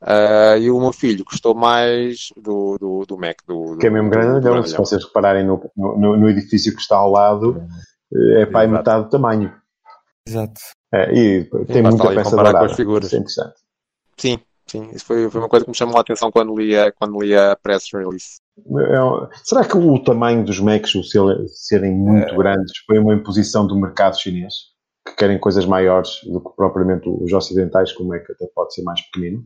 Uh, 0.00 0.58
e 0.58 0.70
o 0.70 0.80
meu 0.80 0.92
filho 0.92 1.24
gostou 1.24 1.54
mais 1.54 2.28
do, 2.36 2.76
do, 2.78 3.06
do 3.06 3.18
Mac. 3.18 3.38
Do, 3.46 3.76
que 3.78 3.86
é 3.86 3.90
mesmo 3.90 4.10
grande, 4.10 4.68
se 4.68 4.76
vocês 4.76 5.04
repararem 5.04 5.46
no, 5.46 5.70
no, 5.76 6.16
no, 6.16 6.28
edifício 6.28 6.74
que 6.74 6.80
está 6.80 6.96
ao 6.96 7.10
lado, 7.10 7.64
é 8.36 8.46
para 8.46 8.66
metade 8.66 9.04
do 9.04 9.10
tamanho. 9.10 9.54
Exato. 10.26 10.60
É, 10.92 11.12
e 11.14 11.44
tem 11.44 11.76
Sim, 11.76 11.82
muita 11.82 12.14
peça 12.14 12.30
dourada. 12.30 12.58
Com 12.58 12.64
as 12.64 12.76
figuras. 12.76 13.12
é 13.12 13.16
interessante. 13.16 13.54
Sim, 14.16 14.40
Sim, 14.66 14.90
isso 14.92 15.04
foi, 15.04 15.28
foi 15.28 15.40
uma 15.40 15.48
coisa 15.48 15.64
que 15.64 15.70
me 15.70 15.76
chamou 15.76 15.96
a 15.98 16.00
atenção 16.00 16.30
quando 16.30 16.56
li 16.56 16.76
a, 16.76 16.90
quando 16.92 17.20
li 17.20 17.36
a 17.36 17.56
press 17.56 17.88
release. 17.92 18.40
É, 18.58 19.36
será 19.44 19.64
que 19.64 19.76
o 19.76 19.98
tamanho 20.02 20.44
dos 20.44 20.60
Macs, 20.60 20.94
o 20.94 21.02
serem 21.48 21.94
muito 21.94 22.32
é... 22.32 22.36
grandes, 22.36 22.72
foi 22.86 22.98
uma 22.98 23.14
imposição 23.14 23.66
do 23.66 23.76
mercado 23.76 24.18
chinês? 24.18 24.54
Que 25.06 25.16
querem 25.16 25.38
coisas 25.38 25.66
maiores 25.66 26.20
do 26.24 26.40
que 26.40 26.54
propriamente 26.56 27.08
os 27.08 27.32
ocidentais, 27.32 27.92
como 27.92 28.14
é 28.14 28.20
que 28.20 28.32
até 28.32 28.46
pode 28.54 28.72
ser 28.72 28.82
mais 28.82 29.00
pequenino? 29.02 29.44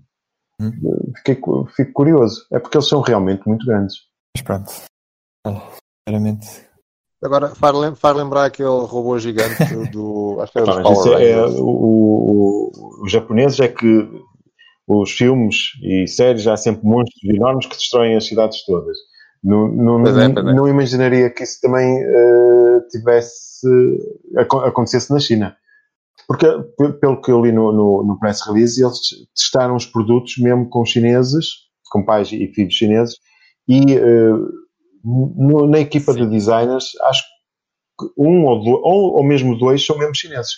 Hum. 0.60 0.72
Fiquei, 1.16 1.40
fico 1.74 1.92
curioso. 1.92 2.46
É 2.52 2.58
porque 2.58 2.76
eles 2.76 2.88
são 2.88 3.00
realmente 3.00 3.46
muito 3.46 3.64
grandes. 3.66 3.96
Mas 4.36 4.44
pronto. 4.44 4.70
Sinceramente. 6.08 6.66
Agora, 7.22 7.54
faz, 7.54 7.98
faz 7.98 8.16
lembrar 8.16 8.44
aquele 8.44 8.68
robô 8.68 9.18
gigante 9.18 9.74
do. 9.90 10.38
Acho 10.40 10.52
que 10.52 10.58
era 10.58 10.82
dos 10.82 10.82
Power 10.82 11.22
é, 11.22 11.46
o, 11.46 11.64
o, 11.64 13.02
os 13.02 13.10
japoneses 13.10 13.58
é 13.60 13.68
que 13.68 14.08
os 14.86 15.10
filmes 15.10 15.72
e 15.82 16.06
séries 16.06 16.46
há 16.46 16.56
sempre 16.56 16.84
monstros 16.84 17.24
enormes 17.24 17.66
que 17.66 17.76
destroem 17.76 18.16
as 18.16 18.26
cidades 18.26 18.64
todas. 18.64 18.96
Não, 19.42 19.68
não, 19.68 20.06
é, 20.06 20.24
é. 20.24 20.28
não 20.28 20.68
imaginaria 20.68 21.30
que 21.30 21.42
isso 21.42 21.60
também 21.60 22.02
uh, 22.04 22.88
tivesse 22.90 23.66
acontecesse 24.38 25.12
na 25.12 25.20
China. 25.20 25.56
Porque, 26.26 26.46
pelo 27.00 27.20
que 27.20 27.30
eu 27.30 27.44
li 27.44 27.52
no, 27.52 27.72
no, 27.72 28.04
no, 28.04 28.18
press 28.18 28.40
release, 28.44 28.82
eles 28.82 28.98
testaram 29.34 29.76
os 29.76 29.86
produtos 29.86 30.36
mesmo 30.38 30.68
com 30.68 30.84
chineses, 30.84 31.46
com 31.90 32.04
pais 32.04 32.32
e 32.32 32.48
filhos 32.48 32.74
chineses, 32.74 33.16
e 33.68 33.80
uh, 33.96 34.48
no, 35.04 35.68
na 35.68 35.78
equipa 35.78 36.12
Sim. 36.12 36.20
de 36.20 36.30
designers, 36.30 36.96
acho 37.02 37.22
que 37.98 38.06
um 38.18 38.44
ou, 38.44 38.64
dois, 38.64 38.80
ou, 38.82 39.16
ou 39.16 39.24
mesmo 39.24 39.56
dois 39.56 39.84
são 39.84 39.96
mesmo 39.96 40.16
chineses. 40.16 40.50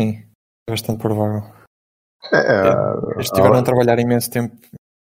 Sim, 0.00 0.22
é 0.68 0.70
bastante 0.70 1.00
provável. 1.00 1.61
É, 2.32 3.14
Eles 3.14 3.26
estiveram 3.26 3.56
ah, 3.56 3.60
a 3.60 3.62
trabalhar 3.62 3.98
imenso 3.98 4.30
tempo, 4.30 4.56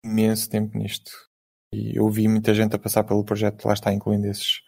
imenso 0.06 0.50
tempo 0.50 0.78
nisto. 0.78 1.12
E 1.74 1.98
eu 1.98 2.10
vi 2.10 2.28
muita 2.28 2.54
gente 2.54 2.76
a 2.76 2.80
passar 2.80 3.04
pelo 3.04 3.24
projeto, 3.24 3.65
lá 3.65 3.74
está, 3.74 3.93
incluindo 3.93 4.28
esses, 4.28 4.62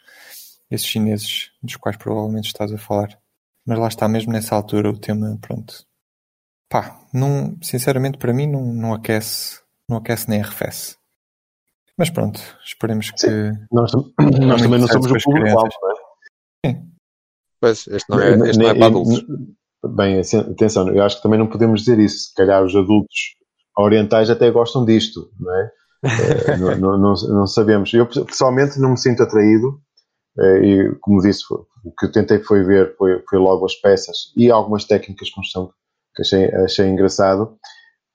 esses 0.69 0.87
chineses, 0.87 1.51
dos 1.61 1.75
quais 1.75 1.97
provavelmente 1.97 2.47
estás 2.47 2.71
a 2.71 2.77
falar. 2.77 3.17
Mas 3.65 3.77
lá 3.77 3.87
está, 3.87 4.07
mesmo 4.07 4.31
nessa 4.31 4.55
altura, 4.55 4.89
o 4.89 4.97
tema, 4.97 5.37
pronto. 5.39 5.85
Pá, 6.69 6.99
não, 7.13 7.57
sinceramente, 7.61 8.17
para 8.17 8.33
mim, 8.33 8.47
não, 8.47 8.65
não 8.65 8.93
aquece, 8.93 9.59
não 9.89 9.97
aquece 9.97 10.29
nem 10.29 10.41
arrefece. 10.41 10.95
Mas 11.97 12.09
pronto, 12.09 12.39
esperemos 12.63 13.11
que. 13.11 13.27
nós, 13.71 13.91
nós 13.93 14.61
também 14.61 14.79
não 14.79 14.87
somos 14.87 15.11
o 15.11 15.15
público-alvo, 15.23 15.69
crianças. 15.69 15.73
não 16.63 16.71
é? 16.71 16.83
Pois, 17.59 17.87
este 17.87 18.09
não 18.09 18.19
é, 18.19 18.49
este 18.49 18.57
não 18.57 18.69
é 18.69 18.73
para 18.73 18.85
adultos. 18.87 19.25
Bem, 19.83 20.19
assim, 20.19 20.37
atenção, 20.39 20.87
eu 20.89 21.03
acho 21.03 21.17
que 21.17 21.23
também 21.23 21.39
não 21.39 21.47
podemos 21.47 21.81
dizer 21.81 21.99
isso. 21.99 22.27
Se 22.29 22.35
calhar 22.35 22.63
os 22.63 22.75
adultos 22.75 23.35
orientais 23.77 24.29
até 24.29 24.49
gostam 24.51 24.85
disto, 24.85 25.31
não 25.39 25.55
é? 25.55 25.71
Eh, 26.19 26.57
não, 26.77 26.97
não, 26.97 27.13
não- 27.15 27.47
sabemos. 27.47 27.93
Eu 27.93 28.05
pessoalmente 28.07 28.79
não 28.79 28.91
me 28.91 28.97
sinto 28.99 29.23
atraído 29.23 29.79
eh, 30.39 30.59
e, 30.65 30.95
como 31.01 31.21
disse, 31.21 31.43
o 31.85 31.91
que 31.99 32.07
eu 32.07 32.11
tentei 32.11 32.39
foi 32.39 32.63
ver 32.63 32.95
foi, 32.97 33.23
foi 33.29 33.39
logo 33.39 33.65
as 33.65 33.75
peças 33.75 34.17
e 34.37 34.51
algumas 34.51 34.85
técnicas 34.85 35.29
de 35.29 35.35
construção 35.35 35.71
que 36.15 36.23
achei, 36.23 36.45
achei 36.55 36.87
engraçado. 36.89 37.57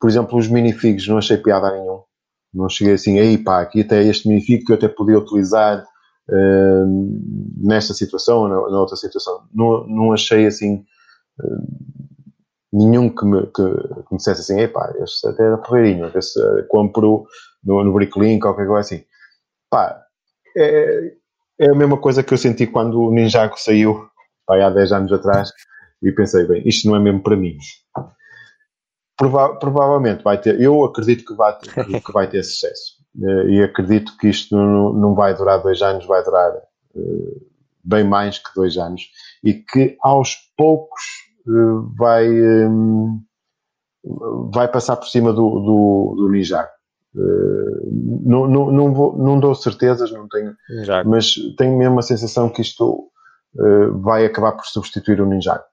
Por 0.00 0.10
exemplo, 0.10 0.38
os 0.38 0.48
minifigos 0.48 1.08
não 1.08 1.18
achei 1.18 1.38
piada 1.38 1.72
nenhum. 1.72 2.02
Não 2.54 2.68
cheguei 2.68 2.94
assim, 2.94 3.18
aí 3.20 3.38
pá, 3.38 3.60
aqui 3.62 3.82
até 3.82 4.02
este 4.04 4.28
minifig 4.28 4.64
que 4.64 4.72
eu 4.72 4.76
até 4.76 4.88
podia 4.88 5.18
utilizar 5.18 5.84
eh, 6.30 6.84
nesta 7.58 7.94
situação 7.94 8.38
ou 8.40 8.48
na, 8.48 8.56
na 8.70 8.80
outra 8.80 8.96
situação. 8.96 9.42
Não, 9.54 9.86
não 9.86 10.12
achei 10.12 10.46
assim 10.46 10.84
nenhum 12.72 13.08
que 13.14 13.24
me, 13.24 13.42
que, 13.46 13.62
que 13.62 14.12
me 14.12 14.16
dissesse 14.18 14.40
assim, 14.52 14.60
epá, 14.60 14.92
este 15.02 15.26
até 15.28 15.44
era 15.44 15.58
porreirinho, 15.58 16.10
esse 16.16 16.38
eh, 16.40 16.62
compro 16.68 17.26
no, 17.64 17.84
no 17.84 17.92
Bricklink 17.92 18.44
ou 18.46 18.52
qualquer 18.54 18.66
coisa 18.68 18.80
assim. 18.80 19.04
Pá, 19.70 20.02
é, 20.56 21.12
é 21.60 21.70
a 21.70 21.74
mesma 21.76 21.98
coisa 21.98 22.22
que 22.22 22.34
eu 22.34 22.38
senti 22.38 22.66
quando 22.66 23.00
o 23.00 23.12
Ninjago 23.12 23.58
saiu, 23.58 24.08
pá, 24.46 24.56
há 24.64 24.70
10 24.70 24.92
anos 24.92 25.12
atrás, 25.12 25.50
e 26.02 26.12
pensei, 26.12 26.46
bem, 26.46 26.62
isto 26.66 26.88
não 26.88 26.96
é 26.96 27.00
mesmo 27.00 27.22
para 27.22 27.36
mim. 27.36 27.56
Prova- 29.16 29.56
provavelmente 29.58 30.22
vai 30.22 30.38
ter, 30.40 30.60
eu 30.60 30.84
acredito 30.84 31.24
que 31.24 31.34
vai 31.34 31.56
ter, 31.58 31.72
que 32.04 32.12
vai 32.12 32.28
ter 32.28 32.42
sucesso. 32.42 32.96
Eh, 33.22 33.48
E 33.54 33.62
acredito 33.62 34.16
que 34.18 34.28
isto 34.28 34.54
não, 34.54 34.92
não 34.92 35.14
vai 35.14 35.34
durar 35.34 35.62
dois 35.62 35.80
anos, 35.80 36.04
vai 36.06 36.22
durar 36.22 36.52
eh, 36.54 37.40
bem 37.82 38.04
mais 38.04 38.38
que 38.38 38.50
dois 38.54 38.76
anos. 38.76 39.02
E 39.42 39.54
que 39.54 39.96
aos 40.02 40.36
poucos 40.56 41.02
vai, 41.96 42.28
hum, 42.68 43.22
vai 44.52 44.68
passar 44.70 44.96
por 44.96 45.06
cima 45.08 45.32
do, 45.32 45.48
do, 45.60 46.14
do 46.16 46.28
Ninjago. 46.30 46.70
Eh, 47.16 47.80
não, 48.24 48.46
não, 48.46 48.70
não, 48.72 48.94
vou- 48.94 49.16
não 49.16 49.40
dou 49.40 49.54
certezas, 49.54 50.12
não 50.12 50.28
tenho, 50.28 50.54
mas 51.04 51.34
tenho 51.56 51.76
mesmo 51.78 51.98
a 51.98 52.02
sensação 52.02 52.48
que 52.50 52.60
isto 52.62 53.10
eh, 53.58 53.86
vai 54.02 54.26
acabar 54.26 54.52
por 54.52 54.66
substituir 54.66 55.20
o 55.20 55.26
Ninjago. 55.26 55.64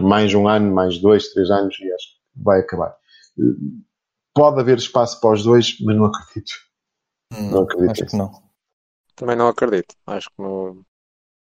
Mais 0.00 0.34
um 0.34 0.48
ano, 0.48 0.74
mais 0.74 0.98
dois, 0.98 1.28
três 1.32 1.50
anos 1.50 1.78
e 1.80 1.92
acho 1.92 2.06
que 2.08 2.42
vai 2.44 2.60
acabar. 2.60 2.94
Eh, 3.38 3.80
Pode 4.34 4.60
haver 4.60 4.78
espaço 4.78 5.20
para 5.20 5.32
os 5.34 5.42
dois, 5.42 5.76
mas 5.80 5.96
não 5.96 6.04
acredito. 6.06 6.52
Não 7.32 7.62
acredito 7.62 7.90
acho 7.90 8.06
que 8.06 8.16
nisso. 8.16 8.16
não. 8.16 8.30
Também 9.16 9.36
não 9.36 9.48
acredito. 9.48 9.94
Acho 10.06 10.28
que 10.30 10.42
no, 10.42 10.84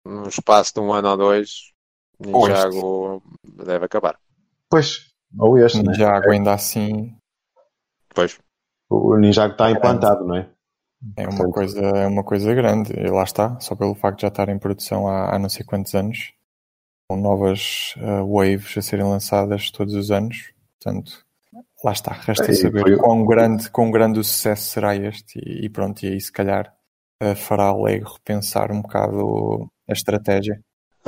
no 0.05 0.27
espaço 0.29 0.73
de 0.75 0.79
um 0.79 0.93
ano 0.93 1.09
ou 1.09 1.17
dois, 1.17 1.73
Ninjago 2.19 3.21
deve 3.43 3.85
acabar. 3.85 4.17
Pois, 4.69 5.11
ou 5.37 5.57
este, 5.57 5.83
né? 5.83 5.93
Já 5.93 6.15
água 6.15 6.33
ainda 6.33 6.53
assim 6.53 7.15
Pois, 8.13 8.39
O 8.89 9.15
Ninjago 9.17 9.53
está 9.53 9.69
implantado, 9.71 10.25
não 10.25 10.35
é? 10.37 10.49
é 11.15 11.27
uma 11.27 11.51
coisa, 11.51 11.79
é 11.79 12.07
uma 12.07 12.23
coisa 12.23 12.53
grande. 12.55 12.91
E 12.93 13.07
lá 13.09 13.23
está, 13.23 13.59
só 13.59 13.75
pelo 13.75 13.93
facto 13.93 14.17
de 14.17 14.21
já 14.23 14.27
estar 14.29 14.49
em 14.49 14.57
produção 14.57 15.07
há, 15.07 15.35
há 15.35 15.39
não 15.39 15.49
sei 15.49 15.63
quantos 15.65 15.93
anos, 15.93 16.33
com 17.07 17.15
novas 17.17 17.93
uh, 17.97 18.25
waves 18.27 18.75
a 18.77 18.81
serem 18.81 19.05
lançadas 19.05 19.69
todos 19.69 19.93
os 19.93 20.09
anos. 20.09 20.51
Portanto, 20.81 21.23
lá 21.83 21.91
está, 21.91 22.13
resta 22.13 22.51
É, 22.51 22.53
saber 22.55 22.81
foi- 22.81 22.97
quão 22.97 23.23
grande, 23.25 23.69
quão 23.69 23.91
grande 23.91 24.19
o 24.19 24.23
sucesso 24.23 24.69
será 24.69 24.95
este. 24.95 25.39
E, 25.39 25.65
e 25.65 25.69
pronto, 25.69 26.01
e 26.03 26.07
aí 26.07 26.19
se 26.19 26.31
calhar 26.31 26.73
uh, 27.21 27.35
fará 27.35 27.65
a 27.65 27.77
Lego 27.77 28.13
repensar 28.13 28.71
um 28.71 28.81
bocado 28.81 29.69
a 29.87 29.93
estratégia. 29.93 30.59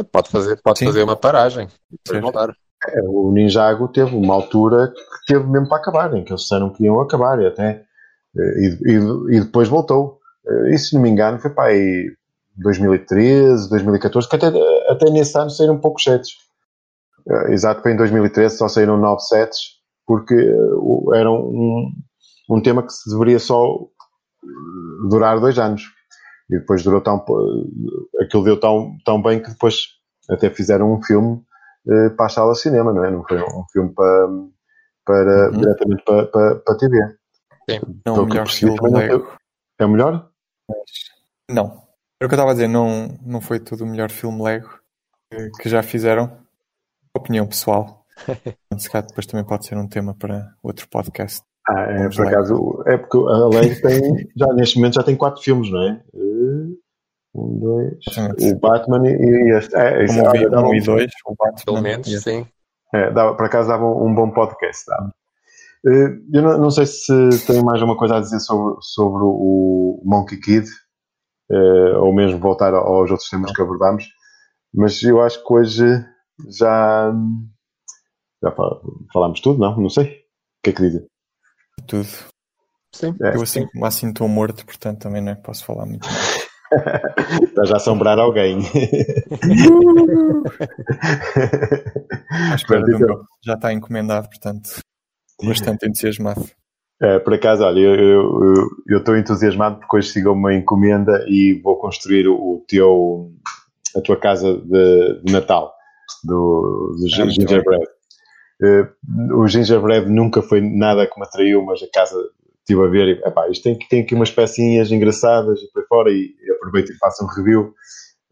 Pode 0.03 0.29
fazer, 0.29 0.61
pode 0.61 0.79
Sim. 0.79 0.85
fazer 0.85 1.03
uma 1.03 1.15
paragem 1.15 1.67
e 1.91 1.97
depois 2.03 2.21
voltar. 2.21 2.49
É, 2.87 3.01
O 3.03 3.31
Ninjago 3.31 3.87
teve 3.89 4.15
uma 4.15 4.33
altura 4.33 4.93
que 4.93 5.33
teve 5.33 5.45
mesmo 5.47 5.67
para 5.67 5.77
acabar, 5.79 6.13
em 6.15 6.23
que 6.23 6.31
eles 6.31 6.41
disseram 6.43 6.69
que 6.71 6.83
iam 6.83 6.99
acabar 7.01 7.41
e 7.41 7.47
até 7.47 7.83
e, 8.35 8.77
e- 8.85 9.35
e 9.37 9.39
depois 9.41 9.67
voltou. 9.67 10.19
Eh, 10.47 10.73
E 10.73 10.77
se 10.77 10.93
não 10.95 11.01
me 11.01 11.09
engano, 11.09 11.39
foi 11.39 11.51
para 11.51 11.69
aí 11.71 12.09
2013, 12.55 13.69
2014, 13.69 14.29
que 14.29 14.35
até, 14.35 14.47
até 14.89 15.09
nesse 15.09 15.37
ano 15.37 15.49
saíram 15.49 15.79
poucos 15.79 16.03
sets. 16.03 16.29
Eh, 17.29 17.53
Exato, 17.53 17.81
foi 17.81 17.93
em 17.93 17.97
2013 17.97 18.57
só 18.57 18.67
saíram 18.67 18.97
nove 18.97 19.21
sets, 19.21 19.59
porque 20.05 20.33
eh, 20.35 21.17
era 21.19 21.29
um, 21.31 21.91
um 22.49 22.61
tema 22.61 22.83
que 22.83 22.93
se 22.93 23.09
deveria 23.09 23.39
só 23.39 23.65
eh, 24.43 25.09
durar 25.09 25.39
dois 25.39 25.57
anos. 25.59 25.83
E 26.49 26.57
depois 26.57 26.83
durou 26.83 27.01
tão. 27.01 27.23
Aquilo 28.21 28.43
deu 28.43 28.59
tão, 28.59 28.97
tão 29.05 29.21
bem 29.21 29.41
que 29.41 29.49
depois 29.49 29.99
até 30.29 30.49
fizeram 30.49 30.93
um 30.93 31.01
filme 31.03 31.41
eh, 31.87 32.09
para 32.09 32.25
a 32.25 32.29
sala 32.29 32.53
de 32.53 32.59
cinema, 32.59 32.93
não 32.93 33.03
é? 33.05 33.11
Não 33.11 33.23
foi 33.23 33.41
um 33.41 33.65
filme 33.71 33.93
para, 33.93 34.27
para 35.05 35.49
Uhum. 35.51 35.59
diretamente 35.59 36.03
para, 36.03 36.27
para, 36.27 36.55
para 36.55 36.73
a 36.73 36.77
TV. 36.77 36.97
Não 38.05 38.13
Pelo 38.13 38.21
o 38.21 38.25
que 38.25 38.29
melhor 38.31 38.45
percebi, 38.45 38.71
estilo 38.71 38.75
também 38.75 38.91
não 38.91 38.99
Lego. 38.99 39.37
É 39.79 39.85
o 39.85 39.89
melhor? 39.89 40.31
Não. 41.49 41.65
Era 42.21 42.25
o 42.25 42.27
que 42.27 42.33
eu 42.33 42.37
estava 42.37 42.51
a 42.51 42.53
dizer, 42.53 42.67
não, 42.67 43.07
não 43.21 43.39
foi 43.39 43.59
tudo 43.59 43.83
o 43.83 43.87
melhor 43.87 44.09
filme 44.09 44.41
Lego 44.43 44.79
que, 45.31 45.49
que 45.61 45.69
já 45.69 45.81
fizeram. 45.81 46.45
Opinião 47.15 47.47
pessoal. 47.47 48.05
Se 48.77 48.89
calhar 48.89 49.07
depois 49.07 49.25
também 49.25 49.45
pode 49.45 49.65
ser 49.65 49.77
um 49.77 49.87
tema 49.87 50.13
para 50.13 50.53
outro 50.61 50.87
podcast. 50.89 51.48
Ah, 51.69 51.81
é, 51.81 51.97
Vamos 51.99 52.15
por 52.15 52.25
lá. 52.25 52.31
acaso, 52.31 52.83
é 52.87 52.97
porque 52.97 53.17
a 53.17 53.47
Lego 53.47 53.81
tem, 53.81 54.29
já 54.35 54.47
neste 54.53 54.77
momento 54.77 54.95
já 54.95 55.03
tem 55.03 55.15
quatro 55.15 55.41
filmes, 55.41 55.69
não 55.71 55.81
é? 55.83 56.01
Eh, 56.15 56.79
Um, 57.35 57.59
dois, 57.59 57.93
Exatamente. 58.09 58.53
o 58.55 58.59
Batman 58.59 59.07
e, 59.07 59.11
e 59.13 59.55
este. 59.55 59.75
É, 59.75 60.05
Como 60.07 60.23
dava 60.23 60.65
um 60.65 60.69
um- 60.69 60.73
e 60.75 60.81
dois, 60.81 61.11
o 61.27 61.35
Batman. 61.37 61.63
Pelo 61.65 61.81
menos, 61.81 62.07
e- 62.07 62.19
sim. 62.19 62.47
É, 62.91 63.11
dava, 63.11 63.35
por 63.35 63.45
acaso 63.45 63.69
dava 63.69 63.85
um, 63.85 64.07
um 64.07 64.15
bom 64.15 64.31
podcast. 64.31 64.83
Dava. 64.87 65.13
Eh, 65.85 66.17
eu 66.33 66.41
não, 66.41 66.57
não 66.57 66.71
sei 66.71 66.87
se 66.87 67.13
tem 67.45 67.63
mais 67.63 67.79
alguma 67.79 67.95
coisa 67.97 68.17
a 68.17 68.19
dizer 68.19 68.39
sobre, 68.39 68.77
sobre 68.81 69.21
o 69.23 70.01
Monkey 70.03 70.39
Kid, 70.39 70.67
eh, 71.51 71.97
ou 71.97 72.11
mesmo 72.13 72.39
voltar 72.39 72.73
aos 72.73 73.11
outros 73.11 73.29
temas 73.29 73.51
que 73.53 73.61
abordámos, 73.61 74.05
mas 74.73 75.01
eu 75.03 75.21
acho 75.21 75.45
que 75.45 75.53
hoje 75.53 75.85
já, 76.59 77.13
já 78.43 78.51
fa- 78.51 78.81
falámos 79.13 79.39
tudo, 79.39 79.59
não? 79.59 79.77
Não 79.79 79.89
sei. 79.89 80.05
O 80.05 80.61
que 80.63 80.69
é 80.71 80.73
que 80.73 80.81
dizem? 80.81 81.05
Tudo. 81.87 82.07
Sim. 82.93 83.15
É. 83.21 83.35
Eu 83.35 83.41
assim, 83.41 83.65
assim 83.83 84.09
estou 84.09 84.27
morto, 84.27 84.65
portanto 84.65 84.99
também 84.99 85.21
não 85.21 85.35
posso 85.35 85.63
falar 85.65 85.85
muito. 85.85 86.07
mais. 86.09 86.49
Está 87.43 87.65
já 87.65 87.73
a 87.75 87.77
assombrar 87.77 88.19
alguém. 88.19 88.59
À 92.51 92.55
espera 92.55 92.81
Pronto, 92.81 92.85
do 92.85 92.95
então. 92.95 93.07
meu. 93.15 93.23
Já 93.43 93.53
está 93.53 93.73
encomendado, 93.73 94.27
portanto, 94.29 94.79
bastante 95.43 95.87
entusiasmado. 95.87 96.45
É, 97.01 97.17
por 97.19 97.33
acaso, 97.33 97.63
olha, 97.63 97.79
eu- 97.79 97.95
eu 97.95 98.43
eu- 98.55 98.67
eu 98.89 98.97
estou 98.99 99.17
entusiasmado 99.17 99.79
porque 99.79 99.97
hoje 99.97 100.09
chegou 100.11 100.33
uma 100.33 100.53
encomenda 100.53 101.23
e 101.27 101.59
vou 101.63 101.77
construir 101.77 102.27
o, 102.27 102.63
teu, 102.67 103.31
a 103.95 104.01
tua 104.01 104.17
casa 104.17 104.57
de, 104.57 105.21
de 105.23 105.31
Natal, 105.31 105.73
do, 106.23 106.95
do 106.99 107.05
Ah, 107.05 107.29
gingerbread. 107.29 107.85
Eh, 108.61 108.87
o 109.33 109.47
gingerbread 109.47 110.09
nunca 110.09 110.41
foi 110.41 110.59
nada 110.61 111.07
que 111.07 111.17
me 111.19 111.25
atraiu, 111.25 111.63
mas 111.63 111.81
a 111.81 111.87
casa 111.93 112.15
estive 112.59 112.83
a 112.85 112.87
ver 112.89 113.07
e, 113.07 113.11
epá, 113.27 113.49
isto 113.49 113.63
tem, 113.63 113.77
tem 113.89 114.01
aqui 114.01 114.13
umas 114.13 114.29
pecinhas 114.31 114.91
engraçadas 114.91 115.59
e 115.61 115.71
por 115.71 115.85
fora 115.87 116.11
e, 116.11 116.35
e 116.45 116.51
aproveito 116.51 116.91
e 116.91 116.97
faço 116.97 117.23
um 117.23 117.27
review 117.27 117.73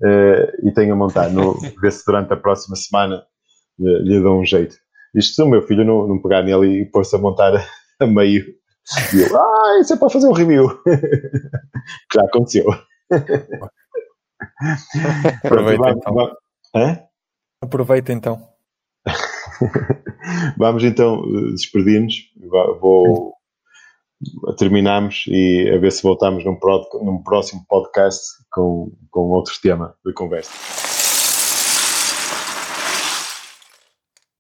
eh, 0.03 0.51
e 0.63 0.71
tenho 0.73 0.93
a 0.93 0.95
montar. 0.95 1.29
No, 1.29 1.53
ver 1.81 1.91
se 1.91 2.05
durante 2.05 2.33
a 2.33 2.37
próxima 2.37 2.75
semana 2.75 3.23
lhe, 3.79 3.99
lhe 3.99 4.21
dou 4.21 4.39
um 4.39 4.45
jeito. 4.45 4.75
Isto 5.15 5.35
se 5.35 5.41
o 5.41 5.47
meu 5.47 5.61
filho 5.61 5.85
não, 5.85 6.07
não 6.07 6.21
pegar 6.21 6.43
nele 6.43 6.81
e 6.81 6.85
pôr-se 6.85 7.15
a 7.15 7.19
montar 7.19 7.53
a 7.99 8.05
meio. 8.05 8.43
E 9.13 9.21
eu, 9.21 9.37
ah, 9.37 9.79
isso 9.81 9.93
é 9.93 9.97
para 9.97 10.09
fazer 10.09 10.27
um 10.27 10.33
review. 10.33 10.67
já 12.13 12.21
aconteceu. 12.21 12.65
Aproveita 15.43 15.89
então. 15.89 16.13
vamos- 16.13 16.33
Hã? 16.75 16.99
Aproveita 17.61 18.11
então. 18.13 18.47
Vamos 20.57 20.83
então 20.83 21.23
eh, 21.23 21.51
despedir-nos. 21.51 22.15
Vou 22.79 23.33
terminamos 24.57 25.25
e 25.27 25.69
a 25.73 25.77
ver 25.77 25.91
se 25.91 26.01
voltamos 26.01 26.43
num, 26.43 26.57
num 27.03 27.21
próximo 27.21 27.63
podcast 27.69 28.19
com, 28.51 28.91
com 29.11 29.29
outro 29.29 29.53
tema 29.61 29.95
de 30.03 30.13
conversa. 30.13 30.76